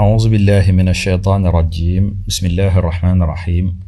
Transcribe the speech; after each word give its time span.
أعوذ 0.00 0.28
بالله 0.30 0.72
من 0.72 0.88
الشيطان 0.88 1.46
الرجيم 1.46 2.22
بسم 2.28 2.46
الله 2.46 2.78
الرحمن 2.78 3.22
الرحيم 3.22 3.80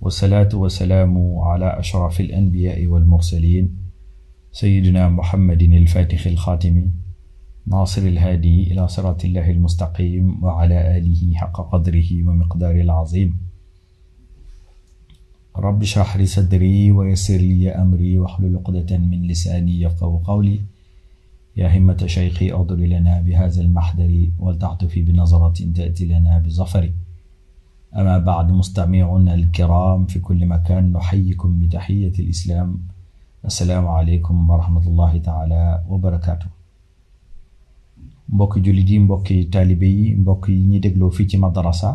والصلاة 0.00 0.48
والسلام 0.54 1.38
على 1.38 1.78
أشرف 1.78 2.20
الأنبياء 2.20 2.86
والمرسلين 2.86 3.76
سيدنا 4.52 5.08
محمد 5.08 5.62
الفاتح 5.62 6.26
الخاتم 6.26 6.90
ناصر 7.66 8.02
الهادي 8.02 8.72
إلى 8.72 8.88
صراط 8.88 9.24
الله 9.24 9.50
المستقيم 9.50 10.44
وعلى 10.44 10.96
آله 10.98 11.34
حق 11.34 11.70
قدره 11.72 12.10
ومقدار 12.26 12.74
العظيم 12.74 13.36
رب 15.56 15.82
اشرح 15.82 16.16
لي 16.16 16.26
صدري 16.26 16.90
ويسر 16.90 17.36
لي 17.36 17.70
أمري 17.70 18.18
واحلل 18.18 18.56
عقدة 18.56 18.98
من 18.98 19.22
لساني 19.22 19.80
يفقه 19.82 20.20
قولي 20.24 20.60
يا 21.58 21.68
همة 21.78 21.96
شيخي 22.06 22.52
أضر 22.52 22.76
لنا 22.76 23.20
بهذا 23.20 23.60
المحدر 23.62 24.30
ولتعطفي 24.38 25.02
بنظرة 25.02 25.54
تأتي 25.76 26.04
لنا 26.04 26.38
بظفر 26.38 26.92
أما 27.96 28.18
بعد 28.18 28.50
مستمعونا 28.52 29.34
الكرام 29.34 30.06
في 30.06 30.18
كل 30.20 30.46
مكان 30.46 30.92
نحييكم 30.92 31.58
بتحية 31.58 32.12
الإسلام 32.18 32.86
السلام 33.44 33.86
عليكم 33.86 34.50
ورحمة 34.50 34.86
الله 34.86 35.18
تعالى 35.18 35.82
وبركاته 35.88 36.46
بوكي 38.28 38.60
julli 38.62 38.82
di 38.88 38.96
mbokki 38.98 39.38
talibé 39.54 39.86
yi 39.98 40.06
mbokki 40.20 40.52
yi 40.56 40.64
ñi 40.70 40.78
déglo 40.84 41.06
fi 41.16 41.22
ci 41.28 41.36
madrasa 41.44 41.90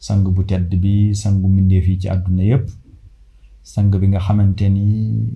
sang 0.00 0.24
bu 0.24 0.42
tedd 0.44 0.74
bi 0.80 1.14
sangu 1.14 1.48
mbindeef 1.48 1.88
yi 1.88 1.96
ci 1.98 2.08
àdduna 2.08 2.42
yépp 2.42 2.68
sang 3.62 3.92
bi 4.00 4.06
nga 4.08 4.18
xamante 4.20 4.62
ni 4.72 4.84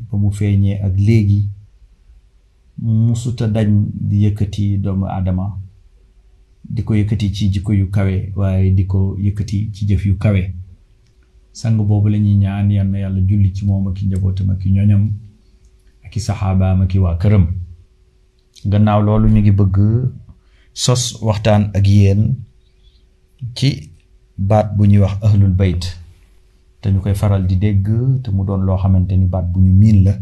ba 0.09 0.17
mu 0.19 0.31
feeñee 0.33 0.81
ak 0.81 0.97
léegi 0.99 1.49
suta 3.15 3.47
dañ 3.47 3.71
di 3.93 4.25
yëkkati 4.25 4.79
doomu 4.81 5.05
aadama 5.07 5.61
di 6.65 6.83
ko 6.83 6.95
yëkkati 6.97 7.33
ci 7.35 7.51
jikko 7.53 7.73
yu 7.73 7.91
kawe 7.91 8.33
waaye 8.37 8.71
di 8.73 8.85
ko 8.87 9.17
yëkkati 9.21 9.69
ci 9.73 9.85
jëf 9.87 10.07
yu 10.07 10.17
kawe 10.17 10.55
sang 11.53 11.77
boobu 11.77 12.09
lañuy 12.09 12.35
ñaan 12.41 12.71
yal 12.73 12.89
yàlla 12.97 13.21
julli 13.21 13.53
ci 13.53 13.67
moom 13.67 13.89
ak 13.89 14.01
i 14.03 14.07
njabootam 14.07 14.51
ak 14.51 14.65
i 14.65 14.71
ñoñam 14.73 15.13
ak 16.07 16.17
i 16.17 16.21
saxaabaam 16.21 16.81
ak 16.83 16.95
i 16.95 16.99
waa 16.99 17.19
këram 17.21 17.64
gannaaw 18.71 19.01
loolu 19.07 19.27
ñu 19.35 19.41
ngi 19.41 19.53
bëgg 19.61 19.77
sos 20.85 21.03
waxtaan 21.27 21.63
ak 21.77 21.87
yéen 21.97 22.21
ci 23.57 23.69
baat 24.49 24.67
bu 24.77 24.83
ñuy 24.91 25.01
wax 25.05 25.15
ahlul 25.27 25.55
bayt 25.61 25.83
te 26.81 26.87
ñu 26.93 26.99
koy 27.05 27.17
faral 27.21 27.43
di 27.51 27.57
dégg 27.65 27.87
te 28.23 28.29
mu 28.35 28.43
doon 28.47 28.63
loo 28.67 28.79
xamante 28.83 29.15
ni 29.17 29.27
baat 29.33 29.47
bu 29.53 29.59
ñu 29.65 29.73
miin 29.81 29.99
la 30.07 30.13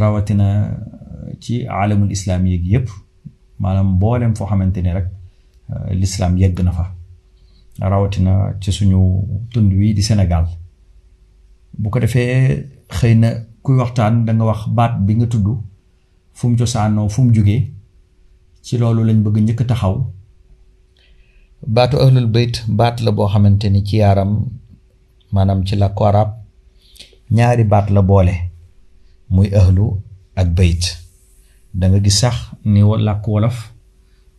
rawatina 0.00 0.46
ci 1.42 1.54
alamul 1.80 2.10
Islam 2.16 2.42
yeeg 2.50 2.64
yépp 2.72 2.86
maanaam 3.60 3.88
mboolem 3.96 4.32
foo 4.36 4.46
xamante 4.50 4.78
ni 4.84 4.90
rek 4.96 5.08
eh, 5.74 5.92
lislaam 6.00 6.34
yegg 6.40 6.56
na 6.66 6.72
fa 6.78 6.84
rawatina 7.92 8.32
ci 8.62 8.70
suñu 8.76 8.98
tund 9.52 9.70
wi 9.78 9.88
di 9.98 10.02
Sénégal 10.08 10.44
bu 11.80 11.86
ko 11.92 11.98
defee 12.02 12.34
xëy 12.98 13.14
na 13.22 13.28
kuy 13.62 13.76
waxtaan 13.80 14.14
da 14.26 14.30
nga 14.34 14.44
wax 14.50 14.60
baat 14.76 14.92
bi 15.06 15.12
nga 15.18 15.26
tudd 15.32 15.46
fum 16.38 16.50
mu 16.50 16.56
cosaanoo 16.60 17.08
fu 17.08 17.20
mu 17.24 17.30
jugee 17.36 17.60
ci 18.64 18.72
loolu 18.80 19.00
lañ 19.08 19.18
bëgg 19.24 19.36
njëkk 19.44 19.62
taxaw 19.70 19.94
baatu 21.74 21.96
ahlul 22.04 22.28
bayt 22.34 22.54
baat 22.78 22.96
la 23.04 23.10
boo 23.16 23.26
xamante 23.32 23.66
ni 23.70 23.80
ci 23.88 23.96
yaaram 24.02 24.32
maanaam 25.32 25.60
ci 25.66 25.74
làkku 25.82 26.02
arab 26.10 26.28
ñaari 27.36 27.64
baat 27.72 27.86
la 27.94 28.02
boole 28.10 28.34
muy 29.34 29.48
ahlu 29.60 29.84
ak 30.40 30.48
bayt 30.56 30.82
danga 31.78 31.98
gis 32.04 32.18
sax 32.20 32.36
ni 32.64 32.80
làkk 33.06 33.26
wolof 33.28 33.56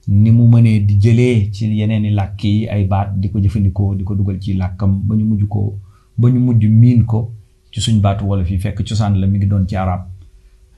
ni 0.07 0.31
mu 0.31 0.43
mënee 0.53 0.79
di 0.87 0.93
jëlee 1.03 1.51
ci 1.53 1.79
yeneeni 1.79 2.09
làkk 2.19 2.39
yi 2.43 2.67
ay 2.73 2.83
baat 2.87 3.07
di 3.19 3.29
ko 3.29 3.39
jëfandikoo 3.39 3.95
di 3.95 4.03
ko 4.03 4.15
dugal 4.15 4.39
ci 4.43 4.53
làkkam 4.53 4.91
ba 5.07 5.15
ñu 5.15 5.25
mujj 5.29 5.43
ko 5.49 5.79
ba 6.17 6.29
ñu 6.29 6.39
mujj 6.39 6.65
miin 6.65 7.05
ko 7.05 7.31
ci 7.71 7.79
suñ 7.81 7.99
baatu 8.01 8.25
wolof 8.29 8.51
yi 8.51 8.59
fekk 8.59 8.77
cosaan 8.89 9.13
la 9.19 9.27
mi 9.27 9.37
ngi 9.37 9.45
doon 9.47 9.67
ci 9.67 9.75
arab 9.75 9.99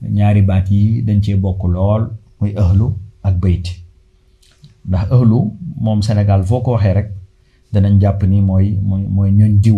ñaari 0.09 0.41
baat 0.41 0.65
yi 0.71 1.01
dañ 1.01 1.21
cee 1.21 1.35
bokk 1.35 1.63
lool 1.67 2.09
muy 2.39 2.51
ëhlu 2.61 2.87
ak 3.23 3.35
bayt 3.37 3.65
ndax 4.87 5.05
ëhlu 5.11 5.39
moom 5.83 6.01
Sénégal 6.01 6.43
foo 6.43 6.61
ko 6.61 6.71
waxee 6.73 6.93
rek 6.93 7.09
danañ 7.73 8.01
jàpp 8.01 8.23
ni 8.23 8.41
mooy 8.41 8.77
mooy 8.81 9.03
mooy 9.07 9.31
diw 9.63 9.77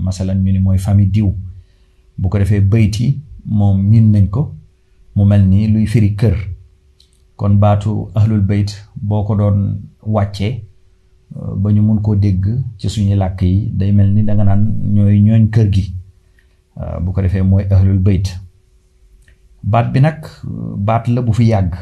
masalan 0.00 0.42
ñu 0.44 0.52
ni 0.52 0.58
mooy 0.58 0.78
famille 0.78 1.10
diw 1.10 1.30
bu 2.18 2.28
ko 2.28 2.38
defee 2.38 2.60
bayt 2.60 3.00
yi 3.00 3.20
moom 3.44 3.76
miin 3.90 4.12
nañ 4.12 4.26
ko 4.30 4.52
mu 5.14 5.24
mel 5.24 5.42
ni 5.48 5.66
luy 5.72 5.86
firi 5.86 6.14
kër 6.14 6.36
kon 7.36 7.56
baatu 7.58 8.10
ahlul 8.14 8.40
bayt 8.42 8.70
boo 8.96 9.24
ko 9.24 9.34
doon 9.36 9.80
wàccee 10.06 10.62
euh, 11.36 11.54
ba 11.56 11.72
ñu 11.72 11.82
mun 11.82 12.00
koo 12.02 12.14
dégg 12.16 12.44
ci 12.78 12.88
suñu 12.88 13.16
làkk 13.16 13.42
yi 13.42 13.70
day 13.76 13.92
mel 13.92 14.10
ni 14.12 14.22
nga 14.22 14.34
naan 14.34 14.62
ñooy 14.94 15.20
ñooñ 15.26 15.48
kër 15.50 15.68
gi 15.72 15.84
euh, 16.80 16.96
bu 17.02 17.12
ko 17.12 17.22
defee 17.22 17.42
mooy 17.42 17.64
ahlul 17.70 17.98
bayt 17.98 18.26
baat 19.62 19.92
bi 19.94 20.00
nag 20.02 20.20
baat 20.82 21.06
la 21.08 21.22
bu 21.22 21.32
fi 21.32 21.46
yàgg 21.52 21.72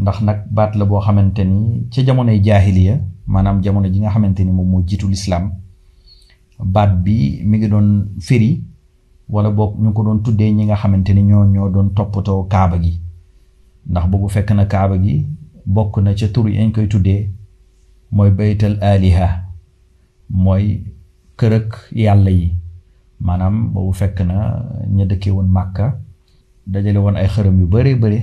ndax 0.00 0.16
nag 0.22 0.38
baat 0.52 0.72
la 0.78 0.84
boo 0.84 1.00
xamante 1.06 1.42
ni 1.44 1.88
ca 1.92 2.02
jamonoy 2.06 2.40
jaahiliya 2.46 2.94
maanaam 3.26 3.60
jamono 3.64 3.88
ji 3.88 4.00
nga 4.00 4.10
xamante 4.14 4.42
ni 4.44 4.52
moom 4.52 4.68
moo 4.70 4.82
jiitu 4.82 5.08
lislaam 5.08 5.50
baat 6.74 6.90
bi 7.04 7.40
mi 7.48 7.58
ngi 7.58 7.68
doon 7.68 7.88
firi 8.20 8.50
wala 9.28 9.50
boog 9.50 9.74
ñu 9.82 9.92
ko 9.92 10.02
doon 10.04 10.20
tuddee 10.22 10.50
ñi 10.52 10.64
nga 10.64 10.76
xamante 10.76 11.12
ni 11.14 11.22
ñoo 11.22 11.44
ñoo 11.44 11.68
doon 11.74 11.88
toppatoo 11.96 12.42
kaaba 12.52 12.76
gi 12.84 12.94
ndax 13.90 14.04
boobu 14.10 14.28
fekk 14.28 14.50
na 14.56 14.64
kaaba 14.72 14.96
gi 15.04 15.16
bokk 15.74 15.94
na 16.04 16.12
ca 16.18 16.26
tur 16.32 16.46
yañ 16.56 16.70
koy 16.74 16.86
tuddee 16.92 17.22
mooy 18.14 18.30
baytal 18.38 18.74
aliha 18.90 19.28
mooy 20.44 20.64
kërëg 21.38 21.68
yàlla 22.04 22.30
yi 22.38 22.46
maanaam 23.26 23.56
boobu 23.72 23.92
fekk 24.00 24.16
na 24.28 24.36
ña 24.96 25.04
dëkke 25.10 25.30
woon 25.34 25.48
màkka 25.56 25.84
dajale 26.66 26.98
woon 26.98 27.16
ay 27.16 27.28
xërëm 27.28 27.60
yu 27.60 27.66
bëree 27.68 27.94
bëri 27.96 28.20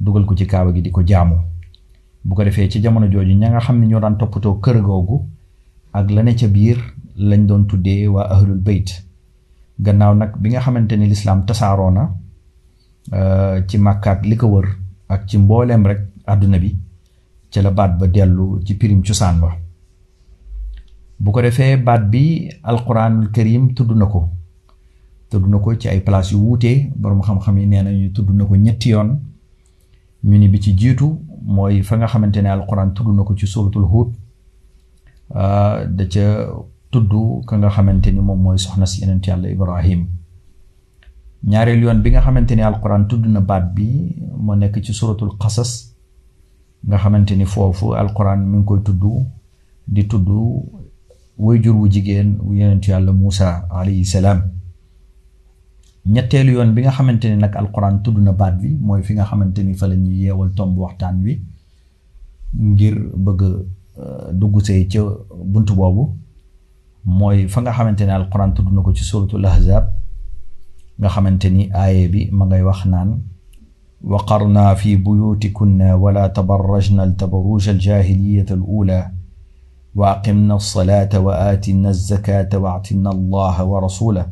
dugal 0.00 0.24
ko 0.26 0.34
ci 0.34 0.46
kaawa 0.46 0.72
gi 0.74 0.80
di 0.82 0.90
ko 0.90 1.02
jaamu 1.06 1.36
bu 2.24 2.34
ko 2.34 2.42
defee 2.44 2.68
ci 2.68 2.80
jamono 2.80 3.06
jooju 3.06 3.34
ña 3.38 3.48
nga 3.50 3.60
xam 3.60 3.78
ne 3.80 3.86
ñoo 3.86 4.00
daan 4.00 4.16
toppatoo 4.16 4.58
kër 4.60 4.82
googu 4.82 5.26
ak 5.92 6.10
la 6.10 6.34
ca 6.34 6.48
biir 6.48 6.78
lañ 7.16 7.46
doon 7.46 7.66
tuddee 7.66 8.06
waa 8.08 8.42
gannaaw 9.78 10.14
nag 10.14 10.36
bi 10.38 10.48
nga 10.50 10.60
xamante 10.60 10.92
ni 10.96 11.06
lislaam 11.08 11.44
tasaaroo 11.46 11.90
na 11.90 12.10
euh, 13.12 13.66
ci 13.66 13.78
Makka 13.78 14.18
li 14.22 14.36
ko 14.36 14.46
wër 14.46 14.66
ak 15.08 15.26
ci 15.26 15.38
mbooleem 15.38 15.86
rek 15.86 15.98
àdduna 16.26 16.58
bi 16.58 16.76
ca 17.50 17.62
la 17.62 17.70
baat 17.70 17.98
ba 17.98 18.06
dellu 18.06 18.60
ci 18.64 18.74
pirim 18.74 19.02
cosaan 19.02 19.40
ba 19.40 19.56
bu 21.18 21.30
ko 21.30 21.40
defee 21.42 21.76
baat 21.78 22.10
bi 22.10 22.48
alquranul 22.62 23.30
karim 23.30 23.70
tudd 23.74 23.90
na 23.96 24.06
ko 24.06 24.30
tudd 25.32 25.48
na 25.48 25.56
ko 25.58 25.72
ci 25.74 25.88
ay 25.88 26.00
place 26.04 26.32
yu 26.32 26.38
wuté 26.46 26.92
borom 26.96 27.20
xam-xam 27.26 27.56
yi 27.58 27.66
nee 27.66 27.82
ñu 28.00 28.12
tudd 28.12 28.28
na 28.36 28.44
ko 28.44 28.54
ñetti 28.56 28.88
yoon 28.90 29.10
ñu 30.24 30.36
ni 30.38 30.48
bi 30.48 30.60
ci 30.60 30.76
jitu 30.78 31.06
moy 31.54 31.82
fa 31.82 31.96
nga 31.96 32.06
xamantene 32.12 32.48
alquran 32.56 32.92
tudd 32.92 33.08
na 33.16 33.22
ko 33.24 33.32
ci 33.34 33.46
suratul 33.46 33.86
hud 33.92 34.10
ah, 35.34 35.84
da 35.96 36.04
ca 36.12 36.24
tudd 36.92 37.10
ka 37.48 37.56
nga 37.58 37.68
xamantene 37.76 38.16
ni 38.16 38.20
moy 38.20 38.58
soxna 38.58 38.84
yenen 38.86 39.00
yenent 39.00 39.26
yalla 39.28 39.48
ibrahim 39.56 40.02
ñaareel 41.50 41.80
yoon 41.84 41.98
bi 42.04 42.08
nga 42.10 42.20
xamantene 42.26 42.58
ni 42.60 42.64
alquran 42.70 43.06
tudd 43.10 43.24
na 43.34 43.40
baat 43.40 43.64
bi 43.74 43.88
mo 44.44 44.52
nek 44.54 44.74
ci 44.84 44.92
suratul 44.98 45.30
qasas 45.42 45.70
nga 46.86 46.96
xamante 47.02 47.32
ni 47.40 47.46
alquran 48.02 48.40
mi 48.50 48.56
ngi 48.58 48.64
koy 48.68 48.80
tuddu 48.86 49.12
di 49.94 50.02
tudd 50.10 50.28
wayjur 51.44 51.74
wu 51.80 51.86
jigen 51.92 52.28
wu 52.44 52.52
yenentu 52.58 52.90
yalla 52.90 53.12
musa 53.12 53.48
alayhi 53.80 54.04
salam 54.04 54.40
ñettel 56.04 56.48
yoon 56.50 56.74
bi 56.74 56.82
nga 56.82 56.90
xamanteni 56.90 57.36
nak 57.40 57.54
alquran 57.56 58.02
tuduna 58.02 58.32
baat 58.32 58.58
bi 58.60 58.74
moy 58.80 59.02
fi 59.02 59.14
nga 59.14 59.24
xamanteni 59.24 59.74
fa 59.74 59.86
lañu 59.86 60.10
yewal 60.10 60.22
yeewal 60.24 60.50
tomb 60.56 60.76
waxtaan 60.78 61.22
wi 61.22 61.34
ngir 62.70 62.96
bëgg 63.24 63.40
duggu 64.34 64.60
sé 64.66 64.88
ci 64.90 64.98
buntu 65.52 65.72
bobu 65.78 66.04
moy 67.04 67.48
fa 67.48 67.60
nga 67.60 67.72
xamanteni 67.76 68.10
alquran 68.12 68.50
tuduna 68.54 68.80
ko 68.82 68.92
ci 68.96 69.04
suratul 69.04 69.46
ahzab 69.46 69.84
nga 70.98 71.08
xamanteni 71.14 71.62
ayé 71.82 72.08
bi 72.12 72.22
ma 72.38 72.44
ngay 72.46 72.62
wax 72.62 72.80
naan 72.86 73.10
وقرنا 74.04 74.74
في 74.74 74.96
بيوتكن 74.96 75.82
ولا 75.82 76.26
تبرجن 76.26 77.00
altabaruj 77.00 77.68
الجاهلية 77.68 78.46
الأولى 78.50 79.10
وأقمنا 79.96 80.54
الصلاة 80.54 81.12
وآتنا 81.26 81.88
الزكاة 81.88 82.50
واعتنا 82.62 83.10
الله 83.10 83.56
ورسوله 83.64 84.24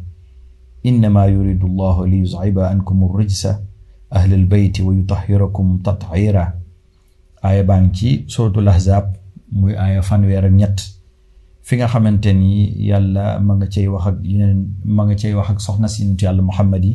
innama 0.88 1.26
yuridu 1.28 1.66
llahu 1.68 2.06
li 2.06 2.18
yuzhiba 2.22 2.70
ankum 2.72 3.00
rijsa 3.18 3.60
ahlal 4.18 4.46
bayti 4.46 4.82
wa 4.82 4.92
yutahhirakum 4.94 5.68
tathira 5.84 6.44
aaya 7.44 7.62
baa 7.64 7.80
ngi 7.82 8.10
muy 9.52 9.74
aaya 9.82 10.02
fanweer 10.02 10.44
ak 10.46 10.52
ñett 10.60 10.78
fi 11.66 11.76
nga 11.76 11.86
xamante 11.92 12.32
ni 12.40 12.50
yàlla 12.90 13.40
ma 13.46 13.54
nga 13.56 13.66
cay 13.74 13.86
wax 13.88 14.04
ak 14.06 14.16
yeneen 14.30 14.58
ma 14.96 15.02
nga 15.06 15.14
cay 15.20 15.34
wax 15.38 15.48
ak 15.50 15.60
soxna 15.66 15.88
si 15.88 16.04
nit 16.04 16.22
yàlla 16.22 16.42
muhammad 16.42 16.84
yi 16.84 16.92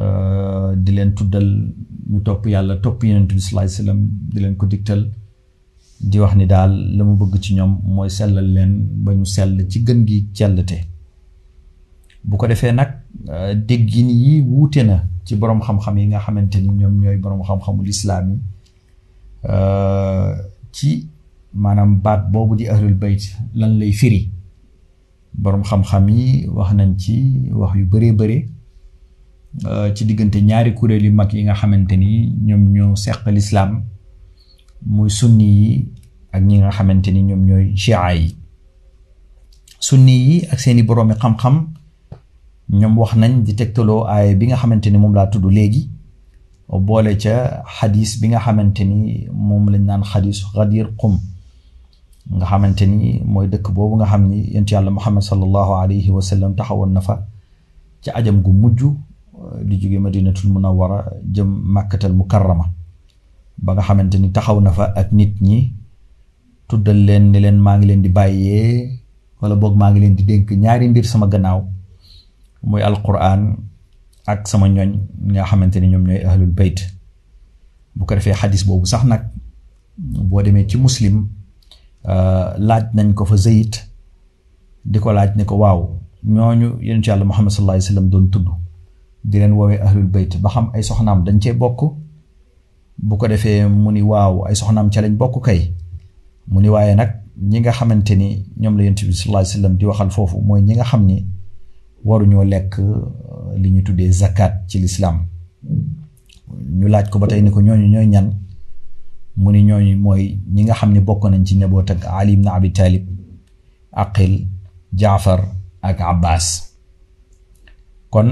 euh, 0.00 0.74
di 0.84 0.90
leen 0.96 1.10
tuddal 1.16 1.48
ñu 2.10 2.18
topp 2.26 2.46
yàlla 2.46 2.74
topp 2.84 3.04
yonent 3.04 3.30
bi 3.36 3.40
sallallahu 3.40 3.64
alayhi 3.66 3.76
wasallam 3.78 4.00
di 4.32 4.38
leen 4.42 4.56
ko 4.56 4.66
digtal 4.72 5.02
di 6.10 6.18
wax 6.20 6.32
ni 6.36 6.46
daal 6.52 6.72
la 6.96 7.02
mu 7.04 7.14
bëgg 7.20 7.34
ci 7.44 7.54
ñoom 7.54 7.72
mooy 7.94 8.10
sellal 8.10 8.48
leen 8.56 8.72
ba 9.04 9.10
ñu 9.14 9.24
sell 9.26 9.52
ci 9.70 9.78
gën 9.86 10.00
gi 10.08 10.18
cellte 10.36 10.78
bu 12.28 12.36
ko 12.36 12.44
defee 12.46 12.72
nag 12.76 12.90
euh, 13.32 13.54
déggin 13.56 14.08
yi 14.12 14.40
wuute 14.44 14.84
na 14.84 15.04
ci 15.24 15.34
borom 15.34 15.60
xam-xam 15.64 15.96
yi 15.98 16.06
nga 16.06 16.20
xamante 16.20 16.56
ni 16.60 16.68
ñoom 16.68 17.00
ñooy 17.00 17.16
borom 17.16 17.40
xam-xamu 17.42 17.82
lislaam 17.82 18.30
yi 18.30 18.38
euh, 19.48 20.36
ci 20.72 21.08
maanaam 21.54 22.00
baat 22.04 22.28
boobu 22.30 22.54
di 22.56 22.68
ahlul 22.68 22.94
bayt 22.94 23.22
lan 23.54 23.78
lay 23.80 23.92
firi 23.92 24.28
borom 25.32 25.64
xam-xam 25.64 26.08
yi 26.08 26.46
wax 26.52 26.72
nañ 26.74 26.96
ci 26.98 27.48
wax 27.52 27.74
yu 27.78 27.84
bëree 27.86 28.12
bëree 28.12 28.46
euh, 29.64 29.94
ci 29.94 30.04
diggante 30.04 30.36
ñaari 30.42 30.74
kuréel 30.74 31.04
yu 31.06 31.12
mag 31.12 31.32
yi 31.32 31.44
nga 31.44 31.54
xamante 31.54 31.96
ni 31.96 32.28
ñoom 32.44 32.62
ñoo 32.74 32.94
seq 32.96 33.24
lislaam 33.32 33.84
muy 34.84 35.08
sunni 35.08 35.48
yi 35.60 35.88
ak 36.32 36.42
ñi 36.44 36.58
nga 36.58 36.70
xamante 36.70 37.08
ni 37.10 37.22
ñoom 37.22 37.42
ñooy 37.46 37.72
yi 37.72 38.36
sunni 39.80 40.12
yi 40.26 40.44
ak 40.52 40.60
seeni 40.60 40.82
boroomi 40.82 41.14
xam-xam 41.14 41.77
ñoom 42.72 42.98
wax 43.00 43.12
nañ 43.16 43.32
di 43.48 43.52
tegtaloo 43.56 44.04
aaya 44.04 44.34
bi 44.36 44.44
nga 44.46 44.56
xamante 44.60 44.88
ni 44.90 44.98
moom 44.98 45.14
laa 45.16 45.26
tudd 45.32 45.44
léegi 45.50 45.88
boole 46.68 47.16
ca 47.22 47.64
xadiis 47.76 48.20
bi 48.20 48.28
nga 48.28 48.40
xamante 48.44 48.84
ni 48.84 49.24
moom 49.32 49.64
lañ 49.72 49.82
naan 49.84 50.02
xadisu 50.10 50.44
Ghadir 50.54 50.86
Qum 51.00 51.14
nga 52.36 52.46
xamante 52.50 52.84
ni 52.86 53.22
mooy 53.32 53.46
dëkk 53.48 53.66
boobu 53.74 53.94
nga 53.96 54.06
xam 54.12 54.22
ni 54.30 54.38
yonent 54.54 54.68
yàlla 54.72 54.90
Muhammad 54.90 55.22
sallallahu 55.24 55.72
alayhi 55.82 56.10
wa 56.10 56.20
sallam 56.22 56.52
taxawoon 56.56 56.92
na 56.92 57.00
fa 57.00 57.14
ci 58.02 58.10
ajam 58.10 58.42
gu 58.44 58.52
mujj 58.52 58.80
di 59.68 59.74
jóge 59.80 59.98
Madinatul 59.98 60.50
Munawwara 60.52 60.98
jëm 61.34 61.48
Màkkatal 61.72 62.12
Mukarrama 62.12 62.66
ba 63.64 63.70
nga 63.72 63.82
xamante 63.82 64.16
ni 64.20 64.28
taxaw 64.30 64.60
na 64.60 64.70
fa 64.76 64.92
ak 65.00 65.08
nit 65.12 65.40
ñi 65.40 65.60
tuddal 66.68 67.00
leen 67.06 67.24
ni 67.32 67.38
leen 67.40 67.56
maa 67.64 67.76
ngi 67.78 67.86
leen 67.88 68.02
di 68.04 68.10
bàyyee 68.12 69.00
wala 69.40 69.56
boog 69.56 69.72
maa 69.80 69.88
ngi 69.90 70.00
leen 70.00 70.14
di 70.18 70.22
dénk 70.28 70.46
ñaari 70.62 70.84
mbir 70.88 71.06
sama 71.08 71.26
gannaaw. 71.32 71.60
muy 72.62 72.82
alquran 72.82 73.56
ak 74.26 74.46
sama 74.48 74.68
ñooñ 74.68 74.90
nga 75.32 75.44
xamante 75.46 75.76
ni 75.80 75.88
ñoom 75.88 76.04
ñooy 76.06 76.24
ahlul 76.24 76.50
bayt 76.52 76.78
bu 77.94 78.04
ko 78.04 78.14
defee 78.14 78.34
xadis 78.34 78.64
boobu 78.66 78.86
sax 78.86 79.04
nag 79.04 79.22
boo 79.96 80.42
demee 80.42 80.66
ci 80.68 80.76
muslim 80.76 81.28
euh, 82.04 82.50
laaj 82.58 82.84
nañ 82.94 83.14
ko 83.14 83.24
fa 83.24 83.36
zayit 83.36 83.74
di 84.84 84.98
ko 85.00 85.12
laaj 85.12 85.36
ne 85.36 85.44
ko 85.44 85.54
waaw 85.56 85.96
ñooñu 86.24 86.76
yonent 86.80 87.06
yàlla 87.06 87.24
muhammad 87.24 87.50
sallallahu 87.52 87.72
alayhi 87.76 87.84
wa 87.90 87.94
sallam 87.94 88.08
doon 88.10 88.28
tudd 88.30 88.46
di 89.24 89.38
leen 89.38 89.52
woowee 89.52 89.80
ahlul 89.80 90.06
bayt 90.06 90.38
ba 90.40 90.50
xam 90.50 90.70
ay 90.74 90.82
soxnaam 90.82 91.24
dañ 91.24 91.38
cee 91.42 91.52
bokk 91.52 91.80
bu 92.98 93.16
ko 93.16 93.26
defee 93.28 93.64
mu 93.66 93.90
ni 93.92 94.02
waaw 94.02 94.44
ay 94.46 94.54
soxnaam 94.54 94.90
ca 94.90 95.00
lañ 95.00 95.16
bokk 95.16 95.44
kay 95.46 95.60
mu 96.48 96.60
ni 96.60 96.68
waaye 96.68 96.94
nag 96.94 97.10
ñi 97.50 97.60
nga 97.60 97.72
xamante 97.72 98.14
ni 98.16 98.44
ñoom 98.60 98.76
la 98.76 98.82
yonent 98.84 99.00
bi 99.06 99.12
sallallahu 99.12 99.38
alayhi 99.42 99.50
wasallam 99.54 99.74
di 99.76 99.84
waxal 99.86 100.10
foofu 100.10 100.36
mooy 100.46 100.62
ñi 100.62 100.74
nga 100.74 100.84
xam 100.84 101.02
ni 101.06 101.26
waru 102.06 102.26
ñoo 102.26 102.44
lekk 102.52 102.72
euh, 102.78 103.04
li 103.60 103.68
ñu 103.74 103.82
tuddee 103.86 104.10
zakat 104.20 104.52
ci 104.70 104.76
lislaam 104.84 105.16
ñu 106.78 106.86
laaj 106.94 107.06
ko 107.10 107.18
ba 107.18 107.26
tey 107.30 107.42
ni 107.42 107.50
ko 107.54 107.60
ñooñu 107.66 107.86
ñooy 107.94 108.06
ñan 108.14 108.26
mu 109.40 109.48
ni 109.54 109.60
ñooñu 109.68 109.94
mooy 110.04 110.22
ñi 110.54 110.62
nga 110.64 110.74
xam 110.78 110.90
ni 110.94 111.00
bokk 111.08 111.22
nañ 111.30 111.42
ci 111.46 111.54
njaboot 111.56 111.88
ak 111.94 112.02
Ali 112.18 112.32
ibn 112.36 112.48
Abi 112.48 112.70
Talib 112.78 113.04
Aqil 114.02 114.34
Jaafar 115.00 115.40
ak 115.88 115.98
Abbas 116.12 116.46
kon 118.12 118.28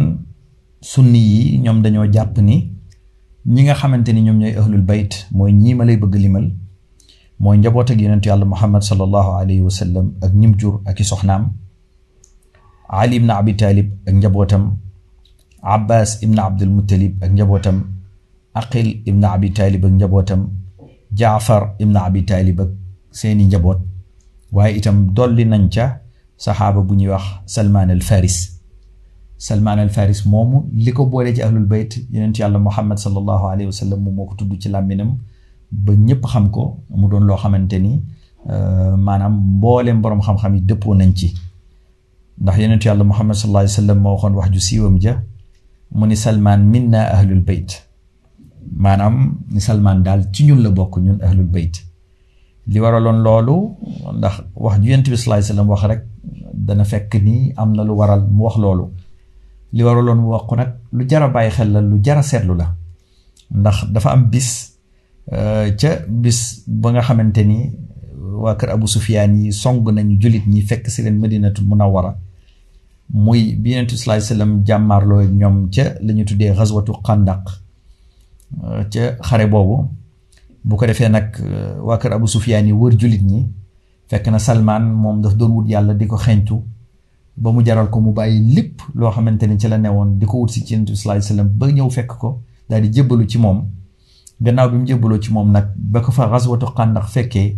sunni 0.91 1.21
yi 1.33 1.59
ñoom 1.65 1.79
dañoo 1.83 2.07
jàpp 2.15 2.35
ni 2.49 2.57
ñi 3.55 3.61
nga 3.63 3.75
xamante 3.81 4.11
ni 4.13 4.21
ñoom 4.27 4.39
ñooy 4.41 4.55
ahlul 4.61 4.83
bayt 4.91 5.13
mooy 5.37 5.53
ñii 5.61 5.75
ma 5.77 5.85
lay 5.89 5.97
bëgg 6.03 6.15
limal 6.25 6.47
mooy 7.43 7.57
njaboot 7.59 7.89
ak 7.93 7.99
yonentu 8.03 8.29
yàlla 8.31 8.45
Muhammad 8.53 8.83
sallallahu 8.89 9.31
alayhi 9.41 9.63
wa 9.69 9.75
sallam 9.81 10.07
ak 10.25 10.33
ñim 10.41 10.53
jur 10.61 10.75
ak 10.89 10.99
i 11.03 11.05
soxnaam 11.11 11.43
ali 12.89 13.17
ibn 13.19 13.31
abi 13.31 13.53
taalib 13.59 13.89
ak 14.09 14.15
njabootam 14.15 14.65
abbas 15.63 16.23
ibn 16.23 16.39
abdul 16.39 16.71
muttalib 16.71 17.13
ak 17.25 17.31
njabootam 17.35 17.77
aqil 18.59 18.89
ibn 19.11 19.23
abi 19.27 19.49
taalib 19.51 19.83
ak 19.87 19.93
njabootam 19.99 20.41
jaafar 21.19 21.63
ibn 21.83 21.97
abi 21.97 22.23
taalib 22.23 22.59
ak 22.63 22.69
seeni 23.11 23.45
njaboot 23.47 23.81
waaye 24.57 24.75
itam 24.79 24.97
dolli 25.17 25.45
nañ 25.53 25.65
ca 25.75 25.85
saxaaba 26.45 26.81
bu 26.87 26.93
ñuy 26.99 27.09
wax 27.15 27.23
salmaan 27.55 27.91
al 27.91 28.01
faris 28.09 28.37
salmaan 29.47 29.79
al 29.83 29.91
moomu 30.33 30.59
li 30.85 30.91
ko 30.97 31.03
boole 31.07 31.35
ci 31.37 31.43
ahlul 31.43 31.67
bayt 31.67 31.91
yonent 32.13 32.39
yàlla 32.39 32.59
muhammad 32.59 32.99
sallallahu 32.99 33.45
alayhi 33.51 33.67
wa 33.67 33.73
sallam 33.81 34.01
mu 34.05 34.11
moo 34.11 34.27
ko 34.29 34.35
tudd 34.39 34.53
ci 34.63 34.69
làmminam 34.69 35.11
ba 35.85 35.93
ñëpp 36.07 36.23
xam 36.33 36.47
ko 36.55 36.65
mu 37.01 37.09
doon 37.11 37.25
loo 37.29 37.37
xamante 37.37 37.79
ni 37.85 37.93
euh, 38.53 38.97
maanaam 39.07 39.35
mbooleem 39.57 39.99
boroom 40.03 40.21
xam-xam 40.27 40.55
yi 40.55 40.61
dëppoo 40.69 40.95
nañ 41.01 41.11
ci 41.19 41.29
ndax 42.41 42.57
yonent 42.63 42.83
yàlla 42.89 43.05
muhammad 43.11 43.35
sallallahu 43.39 43.65
alayhi 43.65 43.77
wa 43.79 43.81
sallam 43.83 43.99
moo 44.03 44.13
waxoon 44.15 44.35
wax 44.39 44.49
ju 44.55 44.61
siiwam 44.69 44.97
ja 45.05 45.13
mu 45.99 46.05
ni 46.11 46.17
salmaan 46.25 46.61
minna 46.75 47.01
ahlul 47.15 47.41
bayt 47.49 47.71
maanaam 48.85 49.17
ni 49.55 49.61
salmaan 49.69 49.99
daal 50.07 50.21
ci 50.35 50.43
ñun 50.47 50.61
la 50.65 50.71
bokk 50.79 50.93
ñun 51.05 51.19
ahlul 51.27 51.47
bayt 51.55 51.75
li 52.73 52.79
waraloon 52.85 53.19
loolu 53.27 53.57
ndax 54.19 54.35
wax 54.65 54.75
ju 54.83 54.87
yonent 54.93 55.09
bi 55.13 55.17
sallallahu 55.21 55.45
alayhi 55.47 55.71
wax 55.75 55.83
rek 55.91 56.03
dana 56.67 56.85
fekk 56.91 57.13
nii 57.27 57.53
am 57.61 57.71
na 57.77 57.83
lu 57.89 57.93
waral 58.01 58.23
mu 58.37 58.43
wax 58.47 58.57
loolu 58.65 58.85
li 59.77 59.83
waraloon 59.87 60.19
mu 60.25 60.29
wax 60.35 60.45
nag 60.59 60.71
lu 60.97 61.03
jar 61.11 61.23
a 61.27 61.29
bàyyi 61.35 61.51
xel 61.57 61.69
la 61.75 61.81
lu 61.91 61.97
jar 62.05 62.19
a 62.23 62.25
seetlu 62.31 62.55
la 62.61 62.67
ndax 63.59 63.77
dafa 63.95 64.09
am 64.17 64.23
bis 64.33 64.49
euh, 65.37 65.67
ca 65.81 65.89
bis 66.23 66.39
ba 66.83 66.89
nga 66.93 67.03
xamante 67.07 67.43
ni 67.51 67.59
waa 68.43 68.55
kër 68.59 68.71
Abu 68.77 68.87
Sufyaan 68.95 69.31
yi 69.41 69.53
song 69.63 69.79
nañu 69.97 70.15
jullit 70.21 70.45
ñi 70.53 70.61
fekk 70.69 70.85
si 70.93 70.99
leen 71.05 71.17
madinatul 71.23 71.65
munawwara 71.73 72.11
muy 73.11 73.55
bi 73.57 73.71
Yonent 73.71 73.93
bi 73.93 73.97
sallallahu 73.97 74.33
alayhi 74.35 74.65
jàmmaarloo 74.67 75.23
ñoom 75.23 75.71
ca 75.71 75.95
la 76.01 76.25
tuddee 76.25 76.55
xaswatu 76.55 76.93
xàndaq 77.05 77.49
euh, 78.65 78.85
ca 78.93 79.17
xare 79.23 79.47
boobu 79.49 79.89
bu 80.65 80.77
ko 80.77 80.87
defee 80.87 81.09
nag 81.09 81.31
euh, 81.41 81.81
waa 81.87 81.99
kër 81.99 82.13
Abu 82.15 82.27
Sufyaan 82.27 82.71
wër 82.73 82.97
jullit 82.99 83.23
ñi 83.23 83.47
fekk 84.09 84.27
na 84.29 84.39
Salmaan 84.39 84.83
moom 84.85 85.21
daf 85.23 85.37
doon 85.37 85.51
wut 85.57 85.69
yàlla 85.69 85.95
di 85.95 86.07
ko 86.07 86.17
xeeñtu 86.17 86.61
ba 87.37 87.53
mu 87.53 87.63
jaral 87.65 87.89
ko 87.91 88.01
mu 88.01 88.13
bàyyi 88.13 88.41
lépp 88.55 88.81
loo 88.95 89.11
xamante 89.11 89.45
ni 89.47 89.59
ci 89.59 89.69
la 89.69 89.79
newoon 89.79 90.19
di 90.19 90.27
ko 90.27 90.39
wut 90.39 90.49
si 90.51 90.65
ci 90.65 90.75
Yonent 90.75 90.91
bi 90.91 90.97
sallallahu 90.97 91.49
ba 91.57 91.67
ñëw 91.71 91.91
fekk 91.91 92.11
ko 92.19 92.41
daal 92.69 92.83
di 92.83 92.89
jébbalu 92.93 93.29
ci 93.29 93.39
moom 93.39 93.67
gannaaw 94.41 94.71
bi 94.71 94.77
mu 94.79 94.87
jébbaloo 94.87 95.19
ci 95.19 95.33
moom 95.33 95.51
nag 95.53 95.67
ba 95.77 96.01
ko 96.01 96.11
fa 96.13 96.29
xaswatu 96.31 96.67
xàndaq 96.75 97.07
fekkee 97.09 97.57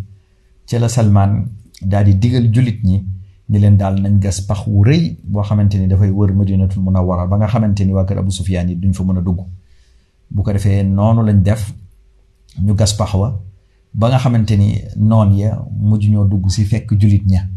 ca 0.69 0.79
la 0.79 0.89
Salmaan 0.89 1.47
daal 1.83 2.05
di 2.05 2.15
diggal 2.19 2.51
jullit 2.55 2.81
ñi. 2.85 3.05
ni 3.49 3.59
leen 3.59 3.77
daal 3.77 3.97
nañ 4.01 4.19
gas 4.21 4.41
pax 4.45 4.67
wu 4.69 4.85
rëy 4.85 5.17
boo 5.25 5.43
xamante 5.43 5.75
ni 5.79 5.89
dafay 5.89 6.11
wër 6.11 6.33
madinatul 6.35 6.83
munawwara 6.85 7.27
ba 7.27 7.37
nga 7.37 7.47
xamante 7.49 7.81
ni 7.85 7.93
waa 7.93 8.05
kër 8.05 8.19
Abu 8.19 8.31
Sufyaan 8.31 8.69
yi 8.69 8.77
duñ 8.77 8.93
fa 8.93 9.05
mën 9.05 9.19
a 9.19 9.21
dugg 9.21 9.41
bu 10.31 10.43
ko 10.43 10.53
defee 10.53 10.83
noonu 10.85 11.23
lañ 11.23 11.41
def 11.43 11.73
ñu 12.61 12.75
gas 12.75 12.93
pax 12.93 13.15
wa 13.15 13.41
ba 13.95 14.09
nga 14.09 14.19
xamante 14.19 14.51
ni 14.57 14.79
noon 14.97 15.33
ya 15.37 15.65
mujj 15.81 16.07
ñoo 16.11 16.25
dugg 16.25 16.49
si 16.51 16.65
fekk 16.65 16.93
jullit 17.01 17.25
ña 17.27 17.49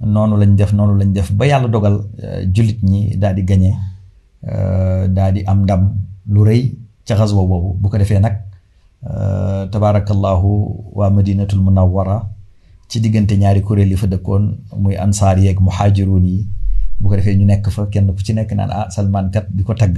noonu 0.00 0.36
lañ 0.36 0.54
def 0.54 0.72
noonu 0.72 0.94
lañ 0.94 1.10
def 1.12 1.32
ba 1.34 1.46
yàlla 1.46 1.68
dogal 1.68 1.98
euh, 2.22 2.46
jullit 2.54 2.78
ñi 2.82 3.16
daal 3.18 3.34
di 3.34 3.42
gañe 3.42 3.74
euh, 4.46 5.08
daal 5.08 5.34
am 5.46 5.62
ndam 5.62 5.96
lu 6.26 6.44
rëy 6.44 6.78
ca 7.04 7.16
xaswa 7.16 7.42
boobu 7.42 7.74
bu 7.74 7.88
ko 7.88 7.98
defee 7.98 8.20
nag 8.20 8.36
euh, 9.02 9.66
tabaarakallahu 9.66 10.92
waa 10.92 11.10
madinatul 11.10 11.58
munawwara 11.58 12.37
ci 12.88 13.00
diggante 13.00 13.32
ñaari 13.36 13.60
kuréel 13.62 13.90
yi 13.92 13.96
fa 13.96 14.06
dëkkoon 14.06 14.44
muy 14.80 14.96
ansaar 14.96 15.38
yeeg 15.38 15.60
muhaajiruun 15.60 16.24
yi 16.24 16.48
bu 17.00 17.08
ko 17.08 17.16
defee 17.16 17.36
ñu 17.36 17.44
nekk 17.44 17.68
fa 17.70 17.86
kenn 17.92 18.08
ku 18.14 18.20
ci 18.26 18.32
nekk 18.34 18.50
naan 18.56 18.70
ah 18.72 18.88
Salman 18.90 19.30
kat 19.30 19.46
di 19.56 19.62
ko 19.62 19.74
tagg 19.74 19.96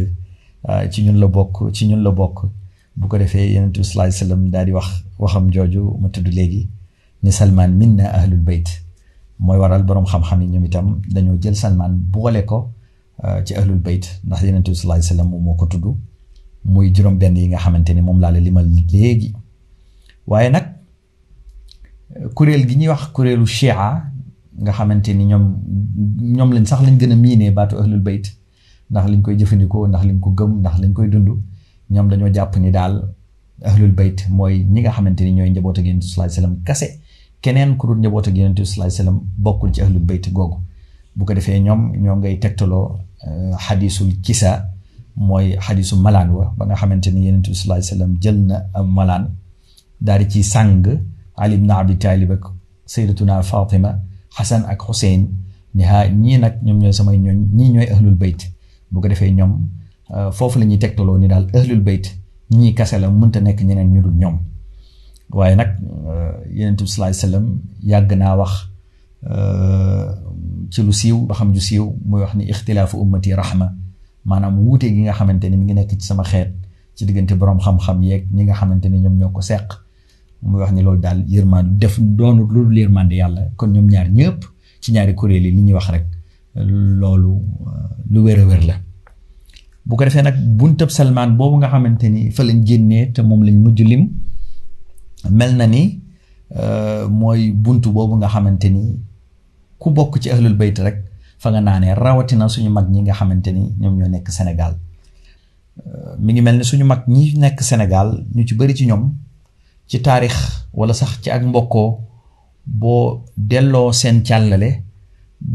ah, 0.67 0.87
ci 0.91 1.05
ñun 1.07 1.19
la 1.23 1.27
bokk 1.31 1.71
ci 1.73 1.87
ñun 1.89 2.03
la 2.03 2.11
bokk 2.11 2.37
bu 2.97 3.07
ko 3.09 3.17
defee 3.19 3.55
yonent 3.55 3.71
bi 3.79 3.85
sallallahu 3.85 4.09
alayhi 4.11 4.19
wasallam 4.23 4.43
daal 4.51 4.67
di 4.67 4.73
wax 4.73 4.91
waxam 5.19 5.51
jooju 5.53 5.83
ma 6.03 6.09
tudd 6.09 6.27
léegi 6.39 6.69
ni 7.23 7.31
Salman 7.33 7.71
minna 7.81 8.05
ahlul 8.19 8.43
bayt 8.49 8.67
mooy 9.39 9.59
waral 9.59 9.85
boroom 9.85 10.07
xam 10.07 10.43
yi 10.43 10.49
ñoom 10.49 10.65
itam 10.65 11.01
dañoo 11.15 11.39
jël 11.43 11.55
Salman 11.57 11.93
boole 12.13 12.43
ko 12.45 12.59
ah, 13.23 13.41
ci 13.45 13.55
ahlul 13.55 13.79
bayt 13.79 14.05
ndax 14.27 14.43
yonent 14.43 14.67
bi 14.69 14.75
sallallahu 14.75 15.03
alayhi 15.07 15.31
moom 15.31 15.43
moo 15.45 15.55
ko 15.55 15.67
tuddu 15.73 15.95
muy 16.65 16.91
juróom 16.95 17.17
benn 17.19 17.37
yi 17.37 17.47
nga 17.49 17.59
xamante 17.59 17.91
ni 17.95 18.01
moom 18.03 18.19
laa 18.21 18.31
la 18.33 18.41
limal 18.41 18.67
léegi 18.93 19.29
waaye 20.27 20.51
nag 20.51 20.80
kurel 22.35 22.63
gi 22.69 22.77
ñuy 22.79 22.89
wax 22.93 23.03
kurelu 23.15 23.47
shia 23.57 23.77
nga 24.63 24.73
xamante 24.77 25.11
ni 25.19 25.25
ñoom 25.31 25.45
ñoom 26.39 26.51
lañ 26.55 26.65
sax 26.71 26.81
lañ 26.87 26.97
gën 27.01 27.13
a 27.13 27.51
baatu 27.59 27.75
ahlul 27.83 28.03
bayt 28.09 28.25
ndax 28.91 29.05
liñ 29.13 29.21
koy 29.25 29.37
jëfandikoo 29.41 29.89
ndax 29.91 30.05
liñ 30.09 30.19
ko 30.25 30.29
gëm 30.39 30.51
ndax 30.61 30.77
liñ 30.83 30.93
koy 30.97 31.09
dund 31.13 31.29
ñoom 31.95 32.07
dañoo 32.11 32.31
jàpp 32.37 32.53
ni 32.63 32.71
daal 32.77 32.95
ahlul 33.71 33.93
bayt 33.99 34.19
mooy 34.37 34.55
ñi 34.73 34.81
nga 34.81 34.91
xamante 34.97 35.23
ni 35.27 35.33
ñooy 35.37 35.51
njaboot 35.53 35.77
ak 35.79 35.85
yonent 35.89 36.03
sallallahu 36.07 36.29
alayhi 36.29 36.39
wasallam 36.39 36.57
kase 36.69 36.89
keneen 37.43 37.71
ku 37.79 37.85
dul 37.89 37.99
njaboot 38.03 38.27
ak 38.29 38.35
yonent 38.39 38.59
sallallahu 38.59 38.83
alayhi 38.89 38.95
wasallam 38.99 39.19
bokkul 39.45 39.71
ci 39.75 39.81
ahlul 39.85 40.05
bayt 40.09 40.25
googu 40.37 40.57
bu 41.17 41.23
ko 41.27 41.33
defee 41.37 41.59
ñoom 41.67 41.81
ñoo 42.05 42.17
ngay 42.21 42.37
tegtaloo 42.43 42.87
euh, 43.27 43.57
xadisul 43.65 44.13
kisa 44.25 44.51
mooy 45.17 45.47
xadisu 45.65 45.95
malaan 46.05 46.29
wa 46.37 46.45
ba 46.59 46.63
nga 46.67 46.77
xamante 46.81 47.09
ni 47.15 47.21
yonent 47.27 47.47
sallallahu 47.53 47.75
alayhi 47.79 47.91
wasallam 47.91 48.13
jël 48.23 48.39
na 48.49 48.57
malaan 48.97 49.25
daal 50.07 50.23
ci 50.33 50.41
sàng 50.55 50.83
Ali 51.41 51.55
ibn 51.55 51.71
Abi 51.71 51.97
Talib 51.97 52.31
ak 52.37 52.45
Sayyidatuna 52.87 53.41
Fatima 53.43 53.97
Xasan 54.37 54.69
ak 54.69 54.79
Xuseyn 54.85 55.23
ni 55.75 55.85
ha 55.85 56.05
ñii 56.09 56.39
nag 56.39 56.55
ñoom 56.67 56.79
ñooy 56.83 56.93
samay 56.99 57.17
ñooñ 57.25 57.39
ñii 57.57 57.73
ñooy 57.75 57.89
ahlul 57.93 58.15
bayt 58.21 58.41
bu 58.91 59.01
ko 59.01 59.09
defee 59.09 59.33
ñoom 59.39 59.53
foofu 60.37 60.59
la 60.59 60.67
ñuy 60.69 60.79
tegtaloo 60.83 61.17
ni 61.19 61.29
daal 61.31 61.45
ahlul 61.57 61.81
bayt 61.89 62.05
ñii 62.59 62.75
kase 62.79 62.99
la 63.01 63.09
mënta 63.11 63.41
nekk 63.41 63.59
ñeneen 63.69 63.89
ñu 63.93 64.01
dul 64.05 64.17
ñoom 64.23 64.37
waaye 65.37 65.55
nag 65.61 65.71
Yonent 66.59 66.81
bi 66.83 66.87
salaay 66.95 67.15
sallam 67.21 67.47
yàgg 67.91 68.11
naa 68.21 68.35
wax 68.41 68.53
ci 70.73 70.81
lu 70.87 70.93
siiw 71.01 71.19
ba 71.29 71.35
xam 71.39 71.51
ju 71.57 71.61
siiw 71.69 71.85
muy 72.09 72.21
wax 72.25 72.33
ni 72.37 72.45
ixtilaafu 72.53 72.95
ummati 73.03 73.31
rahma 73.41 73.69
maanaam 74.29 74.55
wuute 74.63 74.87
gi 74.95 75.01
nga 75.07 75.13
xamante 75.19 75.45
ni 75.49 75.57
mi 75.57 75.65
ngi 75.67 75.75
nekk 75.77 75.91
ci 76.01 76.07
sama 76.11 76.25
xeet 76.31 76.51
ci 76.97 77.03
diggante 77.07 77.33
boroom 77.41 77.61
xam-xam 77.65 77.99
yeeg 78.09 78.23
ñi 78.35 78.43
nga 78.45 78.55
xamante 78.59 78.87
ni 78.91 78.99
ñoom 79.03 79.17
ñoo 79.19 79.31
ko 79.37 79.41
seq 79.49 79.67
muy 80.43 80.61
wax 80.61 80.73
ni 80.73 80.83
loolu 80.83 81.01
daal 81.01 81.25
yërmande 81.29 81.79
def 81.79 81.99
doonu 82.01 82.47
loolu 82.49 82.73
yërmande 82.77 83.15
yàlla 83.15 83.41
kon 83.57 83.69
ñoom 83.73 83.89
ñaar 83.91 84.07
ñu 84.11 84.15
ñëpp 84.23 84.43
ci 84.83 84.93
ñaari 84.93 85.15
kuréel 85.15 85.45
yi 85.45 85.51
li 85.53 85.63
ñuy 85.63 85.73
wax 85.75 85.89
rek 85.91 86.07
loolu 86.55 87.43
lu 88.11 88.21
wér 88.23 88.41
a 88.41 88.45
wér 88.47 88.63
la 88.69 88.75
bu 89.87 89.97
ko 89.97 90.05
defee 90.05 90.23
nag 90.23 90.37
buntab 90.59 90.89
Salmaan 90.91 91.37
boobu 91.37 91.57
nga 91.57 91.69
xamante 91.69 92.05
ni 92.09 92.31
fa 92.31 92.43
lañ 92.45 92.65
génnee 92.67 93.13
te 93.13 93.21
moom 93.23 93.43
lañ 93.43 93.55
mujj 93.63 93.83
lim 93.85 94.09
mel 95.31 95.57
na 95.57 95.67
ni 95.67 96.01
euh, 96.61 97.09
mooy 97.09 97.53
bunt 97.53 97.83
boobu 97.89 98.17
nga 98.17 98.29
xamante 98.29 98.69
ni 98.71 98.97
ku 99.79 99.91
bokk 99.91 100.21
ci 100.21 100.31
ahlul 100.31 100.55
bayt 100.57 100.79
rek 100.79 100.97
fa 101.39 101.51
nga 101.51 101.61
naanee 101.61 101.95
rawatina 101.95 102.49
suñu 102.49 102.71
mag 102.71 102.89
ñi 102.91 103.01
nga 103.03 103.15
xamante 103.15 103.49
ni 103.53 103.63
ñoom 103.81 103.95
ñoo 103.99 104.09
nekk 104.09 104.29
Sénégal 104.31 104.73
euh, 105.87 106.17
mu 106.19 106.33
ngi 106.33 106.41
mel 106.41 106.57
ni 106.59 106.65
suñu 106.65 106.85
mag 106.85 107.03
ñi 107.09 107.35
nekk 107.37 107.61
Sénégal 107.61 108.09
ñu 108.35 108.43
ci 108.47 108.55
bari 108.55 108.75
ci 108.75 108.87
ñoom 108.87 109.05
ci 109.91 109.99
taarix 109.99 110.35
wala 110.79 110.95
sax 110.95 111.13
ci 111.23 111.29
ak 111.35 111.43
mbokkoo 111.51 111.91
boo 112.81 113.07
delloo 113.51 113.93
seen 114.01 114.17
càllale 114.29 114.71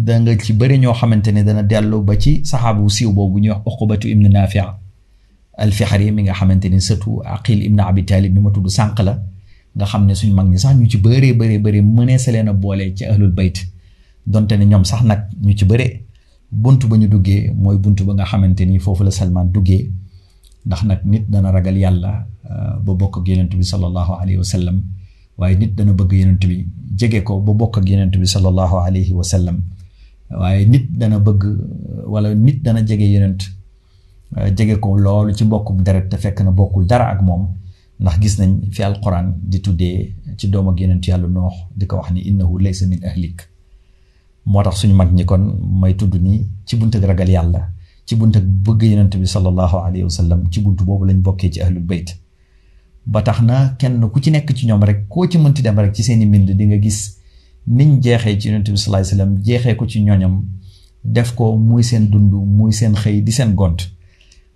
da 0.06 0.20
nga 0.20 0.32
ci 0.44 0.54
bëri 0.60 0.77
ñoo 0.80 0.94
xamante 1.00 1.30
ne 1.32 1.42
dana 1.48 1.63
delloo 1.63 2.01
ba 2.08 2.13
ci 2.24 2.32
saxaaba 2.50 2.80
bu 2.82 2.89
siiw 2.89 3.12
boobu 3.18 3.39
ñuy 3.39 3.51
wax 3.56 3.62
uqubatu 3.68 4.08
ibn 4.10 4.25
nafia 4.36 4.65
yi 6.00 6.12
mi 6.12 6.22
nga 6.24 6.34
xamante 6.39 6.68
ni 6.74 6.82
surtout 6.82 7.22
aqil 7.36 7.60
ibn 7.68 7.80
abi 7.80 8.01
talib 8.10 8.34
mi 8.36 8.39
ma 8.44 8.51
tudd 8.51 8.68
sànq 8.77 8.98
la 9.08 9.13
nga 9.75 9.86
xam 9.92 10.04
ne 10.06 10.13
suñ 10.20 10.32
mag 10.38 10.48
ñi 10.51 10.60
sax 10.63 10.74
ñu 10.80 10.86
ci 10.92 10.98
bëree 10.98 11.30
bëree 11.39 11.58
bëri 11.65 11.80
mënee 11.82 12.18
sa 12.24 12.30
leen 12.34 12.50
a 12.50 12.54
boole 12.54 12.86
ci 12.98 13.04
ahlul 13.06 13.32
bayt 13.38 13.58
donte 14.32 14.54
ne 14.60 14.65
ñoom 14.72 14.84
sax 14.84 15.01
nag 15.10 15.20
ñu 15.46 15.54
ci 15.58 15.65
bëre 15.65 15.88
bunt 16.51 16.82
ba 16.89 16.96
ñu 16.98 17.08
duggee 17.13 17.54
mooy 17.62 17.77
bunt 17.84 18.00
ba 18.08 18.13
nga 18.13 18.25
xamante 18.32 18.63
ni 18.70 18.80
foofu 18.80 19.04
la 19.04 19.12
salmaan 19.12 19.48
duggee 19.56 19.84
ndax 20.65 20.81
nag 20.89 21.01
nit 21.05 21.25
dana 21.29 21.51
ragal 21.53 21.77
yàlla 21.77 22.12
euh, 22.50 22.74
ba 22.86 22.93
bokk 22.98 23.17
ak 23.22 23.25
yonent 23.29 23.53
bi 23.53 23.62
sallallahu 23.63 24.13
alayhi 24.22 24.39
waaye 25.38 25.55
nit 25.62 25.75
dana 25.77 25.93
bëgg 25.93 26.12
yonent 26.13 26.41
bi 26.48 26.65
jege 26.98 27.22
ko 27.24 27.38
ba 27.39 27.53
bokk 27.53 27.77
ak 27.77 27.86
yonent 27.89 28.17
bi 28.17 28.25
sallallahu 28.25 28.75
alayhi 28.86 29.13
wa 29.13 29.22
sallam 29.24 29.57
waaye 30.29 30.65
nit 30.65 30.88
dana 30.89 31.19
bëgg 31.22 31.41
wala 32.12 32.34
nit 32.34 32.63
dana 32.65 32.81
jege 32.81 33.05
yonent 33.13 33.41
euh, 34.38 34.50
jege 34.57 34.79
ko 34.81 34.98
loolu 34.98 35.34
ci 35.38 35.45
mbokkum 35.45 35.84
deret 35.86 36.10
te 36.10 36.17
fekk 36.17 36.41
na 36.43 36.51
bokkul 36.51 36.86
dara 36.89 37.05
ak 37.13 37.22
moom 37.22 37.45
ndax 38.00 38.17
gis 38.22 38.36
nañ 38.39 38.51
fi 38.74 38.81
alquran 38.84 39.38
di 39.50 39.60
tuddee 39.62 40.13
ci 40.38 40.50
doom 40.51 40.67
ak 40.69 40.77
yonent 40.81 41.03
yàlla 41.07 41.27
noox 41.27 41.53
di 41.77 41.86
ko 41.88 41.98
wax 42.01 42.10
ni 42.13 42.22
innahu 42.29 42.57
laysa 42.63 42.86
min 42.89 43.01
ahlik 43.10 43.38
moo 44.45 44.63
tax 44.65 44.75
suñu 44.81 44.95
mag 45.00 45.12
ñi 45.17 45.24
kon 45.29 45.43
may 45.81 45.93
tudd 46.00 46.13
ni 46.25 46.34
ci 46.67 46.74
buntu 46.79 46.98
ragal 47.10 47.29
yàlla 47.36 47.62
ci 48.07 48.15
bunt 48.21 48.35
ak 48.35 48.43
bëgg 48.63 48.81
yonent 48.83 49.15
bi 49.17 49.25
sallallahu 49.27 49.75
alayhi 49.88 50.03
wa 50.03 50.09
sallam 50.09 50.41
ci 50.50 50.62
bunt 50.62 50.77
boobu 50.85 51.05
lañu 51.05 51.21
bokkee 51.25 51.50
ci 51.53 51.59
ahlul 51.62 51.83
bayt 51.89 52.05
ba 53.12 53.21
tax 53.21 53.38
na 53.41 53.75
kenn 53.79 54.00
ku 54.13 54.19
ci 54.21 54.31
nekk 54.31 54.50
ci 54.57 54.65
ñoom 54.67 54.83
rek 54.83 55.00
koo 55.09 55.27
ci 55.27 55.38
mënti 55.38 55.62
dem 55.62 55.79
rek 55.79 55.93
ci 55.93 56.03
seeni 56.03 56.25
mbind 56.25 56.50
di 56.51 56.65
nga 56.65 56.77
gis 56.77 57.00
niñ 57.77 57.89
jeexee 58.03 58.38
ci 58.39 58.47
yonent 58.50 58.69
bi 58.71 58.77
sallallahu 58.77 59.12
alayhi 59.12 59.41
jeexee 59.47 59.75
ko 59.75 59.85
ci 59.88 60.00
ñoñam 60.03 60.43
def 61.03 61.33
ko 61.33 61.57
muy 61.57 61.83
seen 61.83 62.07
dund 62.09 62.31
muy 62.31 62.71
seen 62.71 62.93
xëy 62.93 63.24
di 63.24 63.31
seen 63.31 63.53
gont 63.55 63.77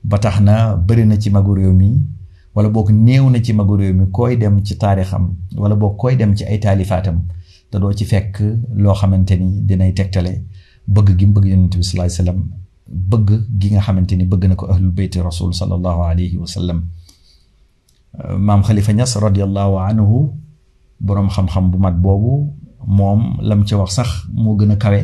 ba 0.03 0.17
tax 0.19 0.39
na 0.41 0.75
bëri 0.75 1.05
na 1.05 1.17
ci 1.17 1.29
magu 1.29 1.53
réew 1.53 1.73
mi 1.73 2.05
wala 2.55 2.69
boog 2.69 2.91
néew 2.91 3.29
na 3.29 3.41
ci 3.41 3.53
magu 3.53 3.75
réew 3.77 3.93
mi 3.93 4.05
kooy 4.11 4.37
dem 4.37 4.63
ci 4.63 4.75
taarixam 4.77 5.35
wala 5.57 5.75
boog 5.75 5.95
koy 5.97 6.15
dem 6.15 6.35
ci 6.35 6.45
ay 6.45 6.59
taalifaatam 6.59 7.25
te 7.71 7.79
doo 7.79 7.93
ci 7.93 8.05
fekk 8.05 8.37
loo 8.75 8.93
xamante 8.93 9.31
ni 9.37 9.61
dinay 9.61 9.93
tegtale 9.93 10.43
bëgg 10.87 11.25
bëgg 11.33 11.45
yonent 11.45 11.73
bi 11.77 11.83
sallallahu 11.83 12.21
alayhi 12.21 12.37
wa 12.39 12.57
bëgg 13.09 13.31
gi 13.59 13.67
nga 13.71 13.81
xamante 13.85 14.13
ni 14.17 14.25
bëgg 14.29 14.43
na 14.47 14.55
ko 14.59 14.65
ahlul 14.71 14.91
bayti 14.97 15.19
rasul 15.21 15.51
sallallahu 15.53 16.01
alayhi 16.09 16.37
wa 16.41 16.47
sallam 16.55 16.79
euh, 18.19 18.37
maam 18.45 18.61
xalifa 18.67 18.91
ñas 18.97 19.11
radiallahu 19.23 19.73
anhu 19.89 20.17
boroom 21.05 21.29
xam-xam 21.35 21.65
bu 21.71 21.77
mag 21.85 21.95
boobu 22.03 22.33
moom 22.97 23.21
lam 23.47 23.61
ci 23.67 23.73
wax 23.79 23.91
sax 23.97 24.09
moo 24.41 24.55
gën 24.59 24.71
a 24.73 24.75
kawe 24.81 25.01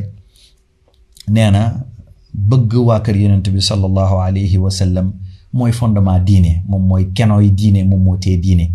nee 1.33 1.49
na 1.55 1.61
bëgg 2.33 2.71
waa 2.87 2.99
kër 3.05 3.17
yonente 3.21 3.49
bi 3.55 3.61
sallallahu 3.61 4.15
alayhi 4.27 4.57
wa 4.57 4.71
sallam 4.79 5.07
mooy 5.53 5.71
fondement 5.79 6.19
diine 6.27 6.51
moom 6.69 6.83
mooy 6.89 7.03
kenooy 7.15 7.49
diine 7.59 7.79
moom 7.89 8.01
moo 8.05 8.17
tee 8.23 8.37
diine 8.43 8.65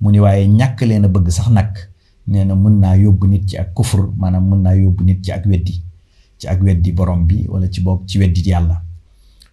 mu 0.00 0.08
ni 0.12 0.18
waaye 0.24 0.44
ñàkk 0.58 0.78
leen 0.88 1.04
a 1.06 1.08
bëgg 1.14 1.28
sax 1.38 1.48
nag 1.56 1.72
nee 2.30 2.44
na 2.44 2.54
mën 2.62 2.76
naa 2.82 2.94
yóbbu 3.02 3.26
nit 3.26 3.44
ci 3.48 3.54
ak 3.62 3.70
kufur 3.76 4.02
maanaam 4.20 4.44
mën 4.50 4.60
naa 4.66 4.72
yóbbu 4.82 5.02
nit 5.04 5.18
ci 5.24 5.32
ak 5.32 5.44
weddi 5.50 5.82
ci 6.42 6.48
ak 6.50 6.58
weddi 6.60 6.90
borom 6.92 7.26
bi 7.30 7.46
wala 7.48 7.68
ci 7.70 7.80
bopp 7.86 8.02
ci 8.10 8.18
weddi 8.18 8.40
yàlla 8.50 8.74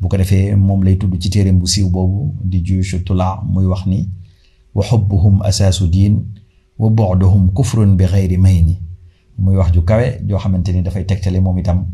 bu 0.02 0.08
ko 0.10 0.18
defee 0.18 0.56
moom 0.58 0.82
lay 0.84 0.98
tudd 0.98 1.14
ci 1.22 1.30
téereem 1.30 1.60
bu 1.62 1.68
siiw 1.70 1.86
boobu 1.90 2.36
di 2.44 2.66
juuchu 2.66 3.04
tulaa 3.06 3.44
muy 3.46 3.66
wax 3.70 3.86
ni 3.86 4.10
wa 4.76 4.82
xubbuhum 4.84 5.38
asaasu 5.46 5.86
diin 5.88 6.16
wa 6.82 6.90
bu'duhum 6.90 7.54
kufrun 7.54 7.94
bi 7.96 8.06
xayri 8.10 8.38
mayni 8.42 8.78
muy 9.38 9.54
wax 9.58 9.70
ju 9.74 9.84
kawe 9.86 10.20
joo 10.28 10.40
xamante 10.42 10.70
ni 10.74 10.82
dafay 10.82 11.06
tegtale 11.06 11.40
moom 11.42 11.60
itam 11.62 11.86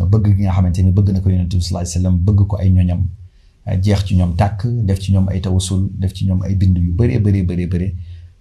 bëgg 0.00 0.24
gi 0.38 0.42
nga 0.48 0.52
xamante 0.56 0.78
ni 0.82 0.92
bëgg 0.96 1.12
na 1.12 1.20
ko 1.20 1.28
yonent 1.30 1.52
bi 1.54 1.60
sallallahu 1.62 2.16
bëgg 2.24 2.40
ko 2.48 2.56
ay 2.56 2.70
ñoñam 2.72 3.02
jeex 3.84 4.00
ci 4.06 4.16
ñoom 4.16 4.32
tàkk 4.36 4.64
def 4.86 4.98
ci 5.00 5.12
ñoom 5.12 5.28
ay 5.28 5.40
tawasul 5.40 5.90
def 5.92 6.12
ci 6.16 6.24
ñoom 6.24 6.40
ay 6.42 6.54
bind 6.56 6.76
yu 6.78 6.92
bëree 6.96 7.18
bëree 7.20 7.42
bëree 7.44 7.66
bëri 7.68 7.88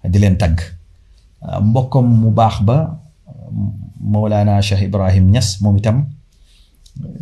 di 0.10 0.20
leen 0.20 0.38
tagg 0.38 0.58
mbokkam 1.64 2.08
mu 2.22 2.32
baax 2.32 2.64
ba 2.64 2.78
Maulana 4.04 4.62
Cheikh 4.64 4.84
Ibrahim 4.88 5.32
Niass 5.32 5.62
mom 5.62 5.78
itam 5.78 6.06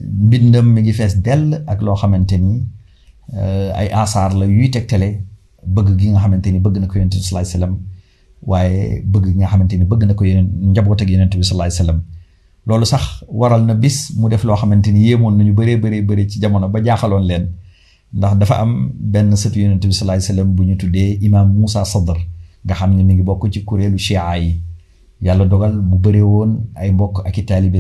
bindam 0.02 0.66
mi 0.74 0.82
ngi 0.82 0.94
fess 0.94 1.16
del 1.16 1.44
ak 1.68 1.80
lo 1.82 1.94
xamanteni 1.96 2.56
euh 3.36 3.72
ay 3.80 3.88
asar 3.94 4.34
la 4.38 4.46
yuy 4.46 4.70
tektale 4.76 5.10
bëgg 5.76 5.90
gi 6.00 6.10
nga 6.10 6.22
xamanteni 6.24 6.58
ni 6.58 6.64
bëgg 6.64 6.78
na 6.82 6.88
ko 6.90 6.96
yonent 6.98 7.14
sallallahu 7.14 7.42
alayhi 7.46 7.52
wasallam 7.58 7.74
waye 8.52 8.82
bëgg 9.12 9.26
gi 9.28 9.38
nga 9.40 9.48
xamanteni 9.52 9.84
bëgg 9.92 10.04
na 10.08 10.14
ko 10.20 10.24
yenen 10.30 10.48
njabot 10.72 11.02
ak 11.02 11.10
yonent 11.14 11.34
sallallahu 11.34 11.68
alayhi 11.70 11.78
wasallam 11.78 12.00
sax 12.92 13.04
waral 13.40 13.64
na 13.68 13.74
bis 13.84 13.98
mu 14.20 14.28
def 14.30 14.44
lo 14.44 14.54
xamanteni 14.56 15.00
ni 15.00 15.12
bere 15.12 15.32
nañu 15.38 15.54
bëree 15.54 15.78
bëree 15.84 16.02
bëri 16.08 16.30
ci 16.30 16.40
jamono 16.40 16.70
ba 16.70 16.80
jaxalon 16.88 17.24
len 17.30 17.44
ndax 18.18 18.34
dafa 18.40 18.56
am 18.64 18.92
ben 18.98 19.36
seut 19.36 19.54
yonent 19.56 19.82
sallallahu 19.82 20.18
alayhi 20.18 20.26
wasallam 20.26 20.50
bu 20.56 20.64
ñu 20.64 20.76
tuddé 20.78 21.06
imam 21.22 21.48
musa 21.54 21.86
Sadr 21.86 22.18
nga 22.66 22.74
xamni 22.76 23.04
mi 23.04 23.14
ngi 23.14 23.24
bokku 23.24 23.50
ci 23.54 23.64
shi'a 23.98 24.38
yi 24.38 24.64
yàlla 25.22 25.46
dogal 25.46 25.74
mu 25.82 25.98
bëree 26.00 26.22
woon 26.22 26.52
ay 26.76 26.92
mbokk 26.92 27.26
ak 27.28 27.38
i 27.38 27.44
taalibe 27.44 27.80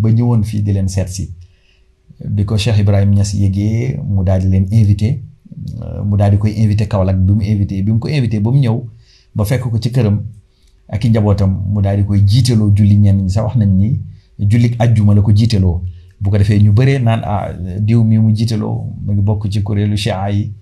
ba 0.00 0.10
ñëwoon 0.12 0.44
fii 0.44 0.62
di 0.62 0.72
leen 0.72 0.88
seet 0.88 1.08
si 1.08 1.30
bi 2.28 2.44
ko 2.44 2.56
Cheikh 2.56 2.78
Ibrahim 2.78 3.10
Niass 3.10 3.34
yégee 3.34 4.00
mu 4.08 4.22
daal 4.24 4.40
di 4.42 4.48
leen 4.48 4.66
invité 4.72 5.22
euh, 5.82 6.04
mu 6.04 6.16
daal 6.16 6.30
di 6.30 6.38
koy 6.38 6.52
invité 6.56 6.86
Kaolack 6.88 7.18
bi 7.18 7.32
mu 7.32 7.40
invité 7.44 7.82
bi 7.82 7.92
mu 7.92 7.98
ko 7.98 8.08
invité 8.08 8.40
ba 8.40 8.50
mu 8.50 8.58
ñëw 8.58 8.80
ba 9.34 9.44
fekk 9.44 9.62
ko 9.70 9.78
ci 9.78 9.90
këram 9.90 10.22
ak 10.88 11.04
i 11.04 11.08
njabootam 11.10 11.52
mu 11.68 11.80
daal 11.82 11.96
di 11.98 12.04
koy 12.04 12.20
jiitaloo 12.26 12.72
julli 12.74 12.96
ñenn 12.96 13.22
ñi 13.24 13.30
sax 13.30 13.44
wax 13.44 13.56
nañ 13.56 13.66
ni 13.76 14.00
julli 14.38 14.74
ajjuma 14.78 15.14
la 15.14 15.20
ko 15.22 15.32
jiitaloo 15.34 15.82
bu 16.20 16.30
ko 16.30 16.38
defee 16.38 16.60
ñu 16.62 16.72
bëree 16.72 16.98
naan 16.98 17.20
ah 17.24 17.52
diw 17.80 18.04
mi 18.04 18.18
mu 18.18 18.32
jiitaloo 18.34 18.84
mu 19.04 19.12
ngi 19.12 19.20
bokk 19.20 19.50
ci 19.50 19.62
kuréelu 19.62 19.96
Chia 19.96 20.30
yi. 20.30 20.54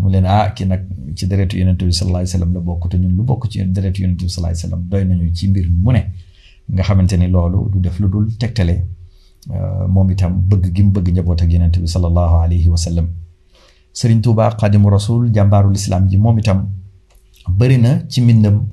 mu 0.00 0.08
leen 0.10 0.26
ah 0.26 0.50
ki 0.54 0.64
nag 0.64 0.82
ci 1.14 1.26
deretu 1.26 1.58
yonent 1.58 1.78
bi 1.78 1.92
sallallahu 1.94 2.22
alayhi 2.22 2.30
wasallam 2.30 2.52
la 2.54 2.60
bokk 2.60 2.90
te 2.90 2.96
ñun 2.98 3.12
lu 3.16 3.22
bokk 3.22 3.48
ci 3.50 3.58
deretu 3.64 4.02
yonent 4.02 4.16
bi 4.20 4.28
sallallahu 4.28 4.50
alayhi 4.50 4.58
wasallam 4.58 4.82
doy 4.90 5.04
nañu 5.04 5.32
ci 5.32 5.48
mbir 5.48 5.66
mu 5.70 5.90
ne 5.92 6.02
nga 6.74 6.82
xamante 6.82 7.14
ni 7.16 7.28
loolu 7.28 7.70
du 7.72 7.78
def 7.80 7.98
lu 8.00 8.08
dul 8.08 8.36
tegtale 8.36 8.74
euh, 9.52 9.86
moom 9.88 10.10
itam 10.10 10.32
bëgg 10.50 10.72
gi 10.74 10.82
mu 10.82 10.90
bëgg 10.90 11.08
njaboot 11.12 11.40
ak 11.42 11.50
yonent 11.52 11.78
bi 11.78 11.86
sallallahu 11.86 12.34
alayhi 12.44 12.68
wasallam 12.68 13.08
Serigne 13.92 14.22
Touba 14.22 14.50
Xadimu 14.60 14.88
Rasul 14.90 15.30
jàmbaarul 15.32 15.74
islam 15.74 16.08
ji 16.08 16.16
moom 16.16 16.38
itam 16.38 16.68
bëri 17.48 17.78
na 17.78 18.02
ci 18.08 18.20
mbindam 18.20 18.66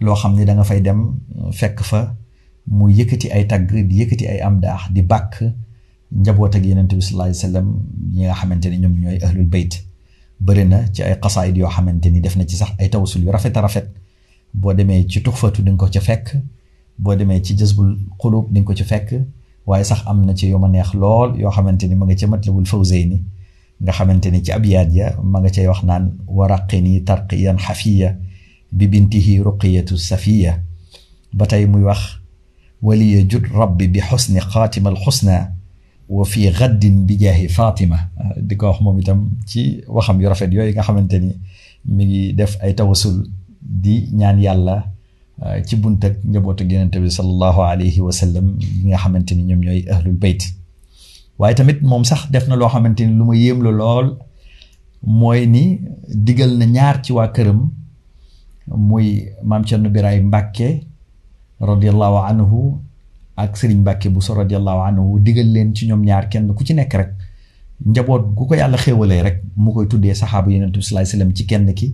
loo 0.00 0.14
xam 0.14 0.34
ni 0.36 0.44
danga 0.44 0.64
fay 0.64 0.80
dem 0.82 1.16
euh, 1.40 1.50
fekk 1.52 1.80
fa 1.80 2.14
mu 2.66 2.88
yëkkati 2.90 3.30
ay 3.32 3.46
tagg 3.46 3.72
di 3.72 3.94
yëkkati 4.00 4.26
ay 4.28 4.40
am 4.40 4.60
daax 4.60 4.92
di 4.92 5.02
bàkk 5.02 5.44
njaboot 6.12 6.54
ak 6.54 6.64
yonent 6.66 6.92
bi 6.92 7.00
sallallahu 7.00 7.32
alayhi 7.32 7.68
ñi 8.12 8.24
nga 8.26 8.34
xamante 8.34 8.66
ni 8.70 8.78
ñoom 8.78 9.00
ñooy 9.00 9.18
ahlul 9.24 9.48
bayt 9.48 9.87
bëri 10.40 10.64
na 10.64 10.88
ci 10.94 11.02
ay 11.02 11.18
xasaayit 11.22 11.56
yoo 11.56 11.68
xamante 11.68 12.06
ni 12.10 12.20
def 12.20 12.36
na 12.36 12.44
ci 12.46 12.56
sax 12.56 12.68
ay 12.78 12.88
tawasul 12.90 13.22
yu 13.24 13.30
rafet 13.32 13.52
rafet 13.54 13.90
boo 14.54 14.72
demee 14.72 15.06
ci 15.08 15.20
tuxfatu 15.22 15.62
di 15.62 15.70
nga 15.70 15.78
ko 15.84 15.90
ca 15.92 16.00
fekk 16.00 16.36
boo 16.98 17.14
demee 17.16 17.42
ci 17.42 17.54
jësbul 17.58 17.98
xulub 18.20 18.46
di 18.52 18.62
ko 18.64 18.74
ci 18.74 18.84
fekk 18.84 19.18
waaye 19.66 19.84
sax 19.84 20.02
am 20.06 20.24
na 20.26 20.34
ci 20.34 20.46
yu 20.46 20.58
ma 20.58 20.68
neex 20.68 20.94
lool 20.94 21.36
yoo 21.40 21.50
xamante 21.50 21.84
ni 21.86 21.94
ma 21.94 22.06
nga 22.06 22.14
ca 22.14 22.26
matlabul 22.26 22.66
fawzayni 22.66 23.18
nga 23.82 23.92
xamante 23.92 24.26
ni 24.30 24.42
ci 24.42 24.52
abyaat 24.52 24.88
ya 24.94 25.16
ma 25.22 25.40
nga 25.40 25.50
cay 25.50 25.66
wax 25.68 25.82
naan 25.82 26.14
waraqini 26.26 27.02
tarqiyan 27.04 27.58
xafiya 27.58 28.16
bi 28.72 28.86
bintihi 28.86 29.38
ruqiyatu 29.42 29.96
safiya 29.98 30.62
ba 31.34 31.46
tey 31.46 31.66
muy 31.66 31.82
wax 31.82 32.14
waliya 32.82 33.26
jut 33.28 33.44
rabbi 33.52 33.88
bi 33.88 34.00
xusni 34.00 34.40
xaatima 34.40 34.90
alxusna 34.90 35.57
wa 36.08 36.24
fi 36.24 36.50
gaddin 36.50 37.04
bi 37.04 37.16
jaahi 37.18 37.48
Fatima 37.48 37.98
di 38.40 38.56
ko 38.56 38.66
wax 38.70 38.80
moom 38.80 38.98
itam 39.00 39.30
ci 39.46 39.82
waxam 39.86 40.20
yu 40.20 40.28
rafet 40.28 40.50
yooyu 40.52 40.72
nga 40.72 40.82
xamante 40.86 41.16
ni 41.20 41.32
mi 41.94 42.04
ngi 42.06 42.22
def 42.38 42.52
ay 42.64 42.72
tawasul 42.78 43.16
di 43.82 43.94
ñaan 44.18 44.40
yàlla 44.40 44.76
uh, 45.42 45.60
ci 45.66 45.76
bunt 45.76 46.00
ak 46.02 46.14
njabootu 46.24 46.64
Yonent 46.70 46.96
bi 47.02 47.10
sallallahu 47.10 47.60
alayhi 47.72 48.00
wa 48.00 48.12
sallam 48.12 48.46
yi 48.60 48.88
nga 48.88 48.96
xamante 48.98 49.32
ni 49.34 49.42
ñoom 49.42 49.60
ñooy 49.64 49.80
ahlul 49.94 50.16
bayt 50.16 50.40
waaye 51.38 51.54
tamit 51.54 51.80
moom 51.82 52.04
sax 52.04 52.20
def 52.32 52.48
na 52.48 52.56
loo 52.56 52.68
xamante 52.68 53.00
ni 53.06 53.12
lu 53.12 53.24
ma 53.24 53.34
yéem 53.36 53.62
la 53.62 53.70
lool 53.70 54.16
mooy 55.20 55.46
ni 55.46 55.64
digal 56.24 56.52
na 56.58 56.64
ñaar 56.64 56.96
ci 57.04 57.12
waa 57.12 57.28
këram 57.34 57.60
muy 58.88 59.28
maam 59.44 59.64
Cerno 59.66 59.90
Biraay 59.90 60.20
Mbàkke 60.20 60.68
radiyallahu 61.60 62.16
anhu 62.30 62.80
ak 63.38 63.54
Serigne 63.56 63.80
Mbacke 63.86 64.08
Bousso 64.10 64.34
radiyallahu 64.34 64.80
anhu 64.88 65.04
digal 65.22 65.46
leen 65.52 65.70
ci 65.74 65.86
ñoom 65.86 66.02
ñaar 66.02 66.26
kenn 66.28 66.50
ku 66.54 66.64
ci 66.66 66.74
nekk 66.74 66.92
rek 66.98 67.10
njaboot 67.86 68.34
gu 68.36 68.44
ko 68.50 68.54
yàlla 68.58 68.76
xéewalee 68.76 69.22
rek 69.22 69.36
mu 69.56 69.70
koy 69.72 69.86
tuddee 69.86 70.14
saxaabu 70.14 70.50
yonent 70.50 70.72
bi 70.74 70.82
sallallahu 70.82 71.14
alayhi 71.14 71.34
ci 71.38 71.44
kenn 71.46 71.70
ki 71.78 71.88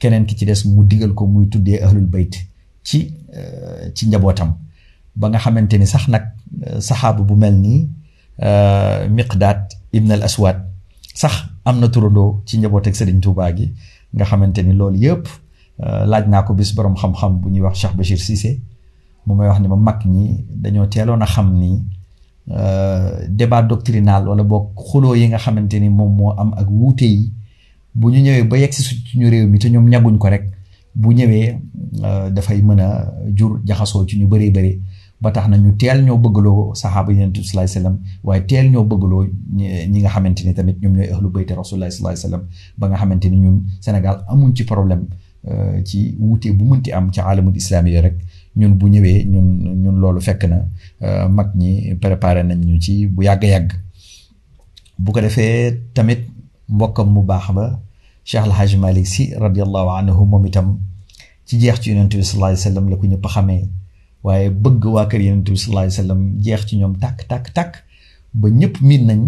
keneen 0.00 0.26
ki 0.28 0.34
ci 0.36 0.44
des 0.44 0.60
mu 0.66 0.84
digal 0.84 1.14
ko 1.14 1.24
muy 1.26 1.48
tuddee 1.48 1.80
ahlul 1.82 2.04
bayt 2.04 2.36
ci 2.84 3.14
euh, 3.32 3.88
ci 3.96 4.06
njabootam 4.08 4.52
ba 5.16 5.28
nga 5.28 5.38
xamante 5.40 5.74
ni 5.78 5.86
sax 5.86 6.08
nag 6.08 6.22
euh, 6.68 6.80
saxaabu 6.80 7.24
bu 7.24 7.34
mel 7.36 7.54
nii 7.56 7.88
euh, 8.44 9.08
miqdaat 9.08 9.72
ibn 9.92 10.10
al 10.12 10.22
aswad 10.22 10.68
sax 11.14 11.48
am 11.64 11.80
na 11.80 11.88
turandoo 11.88 12.42
ci 12.44 12.58
njaboot 12.60 12.86
ak 12.86 12.94
Serigne 12.96 13.20
Touba 13.20 13.52
gi 13.56 13.72
nga 14.14 14.24
xamante 14.24 14.58
ni 14.62 14.72
loolu 14.74 14.98
yëpp 15.00 15.24
laaj 16.10 16.26
naa 16.28 16.42
ko 16.42 16.52
bis 16.54 16.74
borom 16.76 16.94
xam-xam 16.94 17.40
bu 17.40 17.48
ñuy 17.48 17.62
wax 17.64 17.78
Cheikh 17.80 17.94
Bachir 17.96 18.18
Cissé 18.20 18.60
moom 19.26 19.38
may 19.38 19.48
wax 19.48 19.60
ne 19.60 19.68
ma 19.68 19.76
mag 19.76 20.00
ñi 20.06 20.44
dañoo 20.48 20.86
teeloon 20.86 21.22
a 21.22 21.26
xam 21.26 21.52
ni 21.58 21.82
euh, 22.50 23.26
débat 23.28 23.62
doctrinal 23.62 24.28
wala 24.28 24.42
boog 24.42 24.70
xuloo 24.76 25.14
yi 25.16 25.28
nga 25.28 25.38
xamante 25.38 25.74
ni 25.80 25.88
moom 25.88 26.16
moo 26.16 26.32
am 26.38 26.52
ak 26.56 26.68
wuute 26.70 27.02
yi 27.04 27.32
bu 27.94 28.10
ñu 28.10 28.20
ñëwee 28.20 28.44
ba 28.44 28.56
yegg 28.58 28.72
suñu 28.72 29.28
réew 29.30 29.46
mi 29.48 29.58
te 29.58 29.68
ñoom 29.68 29.88
ñaguñ 29.88 30.16
ko 30.18 30.28
rek 30.28 30.44
bu 30.94 31.12
ñëwee 31.12 31.58
euh, 32.02 32.30
dafay 32.30 32.62
mën 32.62 32.80
a 32.80 33.12
jur 33.36 33.60
jaxasoo 33.64 34.06
ci 34.06 34.18
ñu 34.18 34.26
bëree 34.26 34.50
bëri 34.50 34.82
ba 35.20 35.30
tax 35.32 35.48
na 35.48 35.58
ñu 35.58 35.76
teel 35.76 36.02
ñoo 36.04 36.18
bëggloo 36.18 36.74
saxaaba 36.74 37.12
yonent 37.12 37.32
bi 37.34 37.44
sallallahu 37.44 37.70
alayhi 37.70 37.76
wasallam 37.76 37.96
waaye 38.24 38.46
teel 38.46 38.70
ñoo 38.72 38.84
bëggloo 38.84 39.26
ñi 39.54 39.98
nga 40.00 40.08
xamante 40.08 40.40
ni 40.46 40.54
tamit 40.54 40.76
ñoom 40.82 40.94
ñooy 40.96 41.08
ahlu 41.12 41.28
bayt 41.30 41.48
rasulullahi 41.50 41.92
sallallahu 41.92 42.08
alayhi 42.08 42.26
wasallam 42.26 42.42
ba 42.78 42.88
nga 42.88 42.96
xamante 42.96 43.24
ni 43.30 43.36
ñun 43.44 43.64
Sénégal 43.80 44.24
amuñ 44.28 44.54
ci 44.56 44.64
problème 44.64 45.04
euh, 45.48 45.82
ci 45.84 46.16
wuute 46.18 46.48
bu 46.56 46.64
mënti 46.64 46.92
am 46.92 47.12
ci 47.12 47.20
alamul 47.20 47.54
islaami 47.56 47.90
yi 47.90 48.00
rek 48.00 48.16
ñun 48.56 48.74
bu 48.78 48.88
ñëwee 48.88 49.24
ñun 49.26 49.80
ñun 49.82 49.96
loolu 50.00 50.20
fekk 50.20 50.44
na 50.44 50.64
euh, 51.02 51.28
mag 51.28 51.54
ñi 51.54 51.94
préparé 51.94 52.42
nañ 52.42 52.58
ñu 52.60 52.80
ci 52.80 53.06
bu 53.06 53.22
yàgg-yàgg 53.24 53.72
bu 54.98 55.12
ko 55.12 55.20
defee 55.20 55.78
tamit 55.94 56.26
mbokkam 56.68 57.10
mu 57.12 57.22
baax 57.22 57.46
ba 57.54 57.80
Cheikh 58.24 58.46
El 58.46 58.52
Hadj 58.52 58.74
Malick 58.76 59.06
Sy 59.06 59.34
radiallahu 59.38 59.88
anhu 59.98 60.24
moom 60.26 60.46
itam 60.46 60.78
ci 61.46 61.58
jeex 61.60 61.80
ci 61.80 61.90
yonent 61.90 62.08
bi 62.16 62.22
sallallahu 62.22 62.50
alayhi 62.52 62.62
wasallam 62.66 62.88
la 62.88 62.96
ko 62.96 63.06
ñëpp 63.06 63.26
xamee 63.26 63.64
waaye 64.22 64.50
bëgg 64.50 64.84
waa 64.86 65.06
kër 65.06 65.20
yonent 65.20 65.42
bi 65.50 65.56
sallallahu 65.56 65.84
alayhi 65.86 65.98
wasallam 66.00 66.20
jeex 66.40 66.66
ci 66.66 66.76
ñoom 66.76 66.98
tàkk 66.98 67.24
tàkk 67.28 67.50
tàkk 67.54 67.72
ba 68.34 68.48
ñëpp 68.50 68.80
miin 68.82 69.06
nañ 69.06 69.20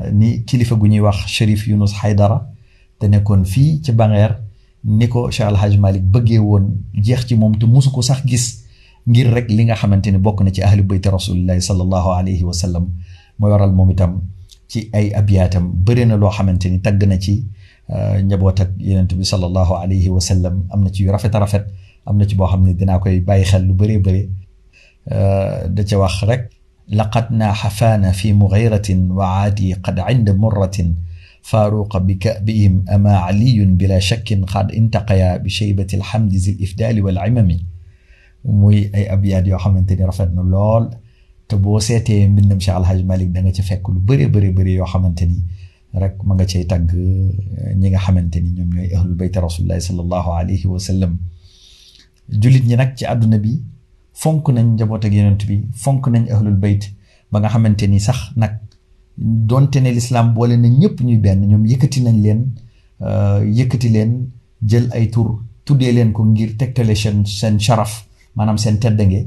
euh, 0.00 0.10
ni 0.10 0.42
kilifa 0.44 0.74
gu 0.76 0.86
ñuy 0.88 1.00
wax 1.00 1.26
Cherif 1.26 1.66
Yunus 1.68 1.92
Haydara 2.00 2.48
te 2.98 3.08
nekkoon 3.08 3.44
fii 3.44 3.80
ci 3.84 3.92
Bangeer 3.92 4.43
niko 4.84 5.24
ko 5.24 5.30
Cheikh 5.32 5.48
Al 5.48 5.56
Hadj 5.56 5.80
Malick 5.80 6.04
bëggee 6.04 6.38
woon 6.40 6.84
jeex 6.92 7.24
ci 7.26 7.34
mom 7.36 7.54
te 7.58 7.66
musuko 7.66 8.02
sax 8.02 8.20
gis 8.28 8.64
ngir 9.08 9.32
rek 9.32 9.48
li 9.48 9.64
nga 9.64 9.74
xamanteni 9.76 10.18
bok 10.20 10.44
na 10.44 10.50
ci 10.52 10.60
ahlu 10.62 10.82
bayt 10.84 11.06
rasulullah 11.08 11.56
sallallahu 11.60 12.08
alayhi 12.20 12.44
wa 12.44 12.52
sallam 12.52 12.92
mooy 13.40 13.50
waral 13.50 13.72
mom 13.72 13.90
itam 13.90 14.20
ci 14.68 14.88
ay 14.92 15.08
abiyatam 15.16 15.72
beure 15.84 16.04
na 16.04 16.16
lo 16.16 16.28
xamanteni 16.28 16.80
tag 16.84 17.00
na 17.02 17.16
ci 17.18 17.48
njabot 18.24 18.60
ak 18.60 18.70
yenent 18.78 19.14
bi 19.16 19.24
sallallahu 19.24 19.72
alayhi 19.72 20.08
wa 20.12 20.20
sallam 20.20 20.68
amna 20.72 20.90
ci 20.92 21.02
yu 21.04 21.12
rafet 21.12 21.32
rafet 21.32 21.64
amna 22.06 22.26
ci 22.28 22.34
bo 22.36 22.44
xamni 22.46 22.74
dina 22.76 22.98
koy 22.98 23.20
bàyyi 23.24 23.44
xel 23.44 23.64
lu 23.66 23.72
beure 23.72 23.96
beure 24.04 24.22
da 25.68 25.80
ci 25.84 25.96
wax 25.96 26.20
rek 26.28 26.42
laqad 26.92 27.26
naa 27.32 27.54
xafaana 27.56 28.12
fi 28.12 28.32
mughayratin 28.32 29.08
wa 29.16 29.44
aadi 29.48 29.72
qad 29.84 29.96
inda 30.12 30.32
murratin 30.36 30.92
فاروق 31.44 31.98
بكأبهم 31.98 32.84
أما 32.88 33.16
علي 33.16 33.64
بلا 33.64 33.98
شك 33.98 34.44
قد 34.54 34.70
انتقيا 34.72 35.36
بشيبة 35.36 35.86
الحمد 35.94 36.32
ذي 36.34 36.52
الإفدال 36.52 37.02
والعمم 37.04 37.50
muy 38.62 38.76
ay 38.92 39.04
abyaat 39.14 39.46
yoo 39.48 39.58
xamante 39.60 39.96
ni 39.96 40.04
rafet 40.04 40.30
na 40.36 40.42
lool 40.54 40.84
te 41.48 41.54
boo 41.56 41.80
seetee 41.80 42.28
mbindam 42.28 42.58
Cheikh 42.64 42.76
Al 42.80 42.84
Hadj 42.88 43.02
Malick 43.10 43.30
da 43.32 43.40
nga 43.42 43.52
ca 43.56 43.62
fekk 43.68 43.84
lu 43.94 44.00
bëree 44.08 44.26
bëri 44.34 44.50
bëri 44.56 44.72
yoo 44.78 44.88
xamante 44.92 45.24
ni 45.30 45.38
rek 46.02 46.16
ma 46.26 46.32
nga 46.34 46.44
cay 46.50 46.64
tàgg 46.72 46.90
eh, 46.92 47.72
ñi 47.80 47.88
nga 47.90 48.00
xamante 48.06 48.36
ni 48.44 48.50
ñoom 48.56 48.70
ñooy 48.76 48.88
ahlul 48.96 49.16
bayt 49.20 49.34
rasulillahi 49.46 49.82
sallallahu 49.88 50.28
alayhi 50.40 50.66
wa 50.72 50.78
sallam 50.88 51.12
jullit 52.42 52.64
ñi 52.68 52.76
nag 52.80 52.90
ci 52.98 53.04
àdduna 53.12 53.38
bi 53.44 53.52
fonk 54.22 54.44
nañ 54.56 54.66
njaboot 54.74 55.02
ak 55.06 55.12
yonent 55.18 55.42
bi 55.48 55.56
fonk 55.82 56.02
nañ 56.14 56.24
ahlul 56.34 56.58
bayt 56.64 56.82
ba 57.32 57.36
nga 57.40 57.48
xamante 57.54 57.84
ni 57.88 57.98
sax 58.06 58.18
nag 58.40 58.52
donte 59.18 59.76
ne 59.80 59.90
lislaam 59.96 60.34
boole 60.34 60.56
na 60.56 60.68
ñëpp 60.68 60.96
ñuy 61.06 61.18
benn 61.18 61.40
ñoom 61.46 61.64
yëkkati 61.66 62.00
nañ 62.02 62.16
leen 62.24 62.40
euh, 63.00 63.38
yëkkati 63.58 63.88
leen 63.88 64.28
jël 64.64 64.88
ay 64.92 65.08
tur 65.10 65.40
tuddee 65.64 65.92
leen 65.92 66.12
ko 66.12 66.24
ngir 66.24 66.56
tegtale 66.58 66.94
seen 66.96 67.24
seen 67.24 67.60
sharaf 67.60 68.04
maanaam 68.34 68.58
seen 68.58 68.78
teddange 68.82 69.20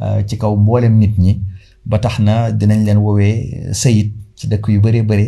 euh, 0.00 0.20
ci 0.26 0.36
kaw 0.38 0.56
mboolem 0.56 0.94
nit 0.98 1.14
ñi 1.18 1.42
ba 1.84 1.98
tax 1.98 2.18
na 2.20 2.50
dinañ 2.52 2.80
leen 2.86 2.98
woowee 2.98 3.36
sayid 3.72 4.12
ci 4.34 4.48
dëkk 4.48 4.64
yu 4.68 4.80
bëree 4.80 5.02
bëri 5.02 5.26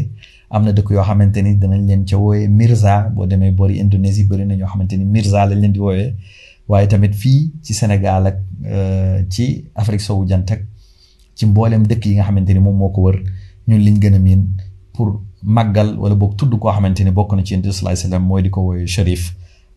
am 0.51 0.63
na 0.65 0.73
dëkk 0.73 0.91
yoo 0.93 1.03
xamante 1.05 1.39
ni 1.45 1.55
dinañ 1.57 1.83
leen 1.89 2.03
ca 2.09 2.17
woowee 2.17 2.49
Mirza 2.49 2.95
boo 3.15 3.27
demee 3.27 3.51
boori 3.53 3.75
Indonésie 3.85 4.25
bëri 4.25 4.47
na 4.47 4.55
ñoo 4.57 4.69
xamante 4.73 4.95
ni 4.97 5.05
Mirza 5.05 5.45
lañ 5.47 5.61
leen 5.61 5.73
di 5.73 5.79
woowee 5.79 6.15
waaye 6.69 6.87
tamit 6.89 7.13
fii 7.15 7.51
ci 7.63 7.73
Sénégal 7.75 8.27
ak 8.27 8.37
euh, 8.65 9.23
ci 9.29 9.67
Afrique 9.75 10.01
sowu 10.03 10.27
jant 10.27 10.47
ci 11.35 11.45
mboolem 11.47 11.83
dëkk 11.87 12.07
yi 12.07 12.15
nga 12.15 12.25
xamante 12.29 12.53
ni 12.57 12.61
moom 12.61 12.77
moo 12.79 12.89
ko 12.89 13.03
wër. 13.03 13.19
ñun 13.69 13.79
liñ 13.83 13.99
gën 13.99 14.15
a 14.15 14.19
miin 14.19 14.45
pour 14.95 15.09
màggal 15.43 15.89
wala 15.99 16.15
boog 16.15 16.37
tudd 16.39 16.53
koo 16.61 16.71
xamante 16.73 17.01
ni 17.05 17.11
bokk 17.11 17.33
na 17.37 17.43
ci 17.45 17.53
yonent 17.55 17.67
bi 17.69 17.73
salaay 17.75 17.97
salaam 17.97 18.23
mooy 18.29 18.43
di 18.45 18.51
ko 18.55 18.61
woowee 18.67 18.87
Cherif 18.95 19.25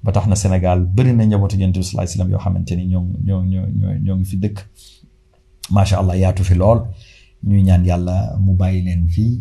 ba 0.04 0.12
tax 0.12 0.28
na 0.28 0.36
Sénégal 0.36 0.80
bëri 0.96 1.12
na 1.14 1.26
njabootu 1.26 1.56
yonent 1.58 1.78
bi 1.82 1.84
salaay 1.84 2.08
salaam 2.08 2.30
yoo 2.32 2.40
xamante 2.46 2.74
ni 2.78 2.84
ñoo 2.92 3.02
ñoo 3.28 3.42
ñoo 3.52 3.66
ñoo 3.80 3.94
ñoo 4.06 4.16
ngi 4.18 4.26
fi 4.30 4.36
dëkk 4.44 4.58
macha 5.74 5.96
allah 6.02 6.16
yaatu 6.22 6.44
fi 6.48 6.54
lool 6.62 6.80
ñuy 7.48 7.62
ñaan 7.68 7.84
yàlla 7.90 8.16
mu 8.44 8.54
bàyyi 8.60 8.82
leen 8.86 9.04
fii 9.14 9.34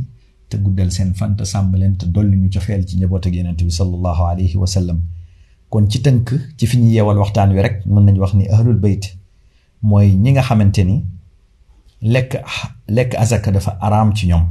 te 0.48 0.56
guddal 0.58 0.90
seen 0.96 1.10
fan 1.18 1.32
te 1.38 1.44
sàmm 1.44 1.72
leen 1.80 1.94
dolli 2.14 2.36
ñu 2.42 2.48
cofeel 2.54 2.82
ci 2.86 2.96
njaboot 2.96 3.24
ak 3.26 3.34
yonent 3.38 3.60
bi 3.66 3.70
sallallahu 3.70 4.22
alayhi 4.32 4.56
wa 4.62 4.66
sallam 4.66 4.98
kon 5.70 5.84
ci 5.90 5.98
tënk 6.00 6.28
ci 6.56 6.66
fi 6.66 6.76
ñu 6.78 6.88
yeewal 6.96 7.18
waxtaan 7.22 7.50
wi 7.54 7.60
rek 7.66 7.76
mën 7.86 8.04
nañu 8.06 8.20
wax 8.24 8.34
ni 8.38 8.44
ahlul 8.54 8.78
bayt 8.84 9.04
mooy 9.82 10.08
ñi 10.24 10.30
nga 10.32 10.42
xamante 10.48 10.82
ni. 10.88 10.96
lekk 12.02 12.38
lekk 12.88 13.14
azaka 13.18 13.50
dafa 13.50 13.76
araam 13.80 14.12
ci 14.14 14.26
ñoom 14.28 14.44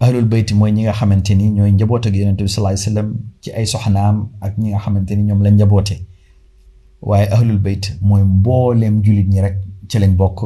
ahlul 0.00 0.24
bayt 0.28 0.52
mooy 0.52 0.72
ñi 0.72 0.82
nga 0.82 0.92
xamante 0.92 1.30
ni 1.34 1.50
ñooy 1.56 1.72
njaboot 1.72 2.04
ak 2.06 2.14
yonente 2.14 2.42
bi 2.44 2.48
sallallahu 2.48 3.16
ci 3.42 3.48
ay 3.52 3.66
soxnaam 3.66 4.16
ak 4.40 4.52
ñi 4.58 4.68
nga 4.70 4.78
xamante 4.84 5.10
ni 5.16 5.22
ñoom 5.24 5.40
la 5.42 5.50
njaboote 5.50 5.96
waaye 7.08 7.26
ahlul 7.34 7.58
bayt 7.58 7.84
mooy 8.08 8.22
mbooleem 8.22 9.02
jullit 9.04 9.28
ñi 9.32 9.40
rek 9.40 9.56
ci 9.88 9.98
lañ 9.98 10.12
bokk 10.18 10.38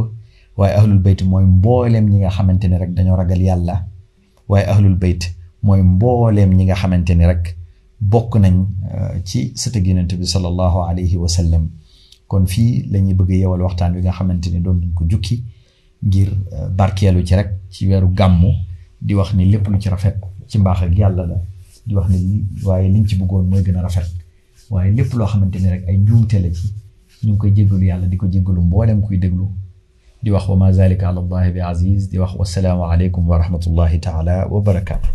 waaye 0.58 0.74
ahlul 0.78 0.98
bayt 0.98 1.20
mooy 1.30 1.44
mbooleem 1.44 2.06
ñi 2.10 2.16
nga 2.18 2.30
xamante 2.36 2.66
ni 2.68 2.76
rek 2.78 2.90
dañoo 2.96 3.16
ragal 3.16 3.42
yàlla 3.48 3.86
waaye 4.48 4.66
ahlul 4.72 4.94
bayt 5.02 5.22
mooy 5.66 5.82
mbooleem 5.82 6.50
ñi 6.56 6.64
nga 6.64 6.74
xamante 6.80 7.10
ni 7.14 7.26
rek 7.26 7.44
bokk 8.00 8.32
nañ 8.42 8.54
euh, 8.94 9.22
ci 9.24 9.52
sëtëg 9.60 9.86
yonente 9.88 10.14
bi 10.16 10.26
sallallahu 10.26 10.78
alayhi 10.88 11.16
wasallam 11.16 11.68
kon 12.28 12.46
fii 12.46 12.86
la 12.92 12.98
bëgg 13.18 13.30
yowal 13.42 13.62
waxtaan 13.62 13.94
wi 13.96 14.02
nga 14.02 14.12
xamante 14.12 14.46
ni 14.50 14.60
doon 14.60 14.78
nañ 14.80 14.92
ko 14.94 15.04
jukki 15.08 15.42
ngir 16.02 16.30
euh, 16.52 16.68
barkeelu 16.68 17.22
ci 17.26 17.34
rek 17.34 17.50
ci 17.70 17.86
weeru 17.88 18.08
gàmmu 18.14 18.50
di 19.00 19.14
wax 19.14 19.34
ni 19.34 19.44
lépp 19.44 19.66
lu 19.68 19.78
ci 19.80 19.88
rafet 19.88 20.16
ci 20.46 20.58
mbaaxal 20.58 20.88
ak 20.88 20.96
yàlla 20.98 21.26
la 21.26 21.36
di 21.86 21.94
wax 21.94 22.08
ni 22.08 22.44
waaye 22.64 22.88
liñ 22.88 23.06
ci 23.06 23.16
bëggoon 23.16 23.44
mooy 23.50 23.62
gën 23.62 23.76
a 23.76 23.82
rafet 23.82 24.08
waaye 24.70 24.90
lépp 24.92 25.12
loo 25.12 25.26
xamante 25.26 25.56
ni 25.60 25.68
rek 25.70 25.88
ay 25.88 25.96
njuumte 25.98 26.38
la 26.42 26.50
ci 26.52 26.72
ñu 27.24 27.30
ngi 27.32 27.38
koy 27.38 27.52
jéggalu 27.54 27.84
yàlla 27.86 28.06
di 28.06 28.16
ko 28.16 28.26
jéggalu 28.26 28.60
mboolem 28.62 29.00
kuy 29.02 29.18
déglu 29.18 29.48
di 30.22 30.30
wax 30.30 30.48
wa 30.48 30.56
ma 30.56 30.72
zalika 30.72 31.08
ala 31.08 31.20
allahi 31.20 31.52
bi 31.52 31.60
aziz 31.60 32.08
di 32.08 32.18
wax 32.18 32.34
wasalaamu 32.38 32.84
aleykum 32.84 33.28
wa 33.28 33.38
rahmatullahi 33.38 34.00
taala 34.00 34.46
wa 34.48 34.60
barakaatu 34.62 35.10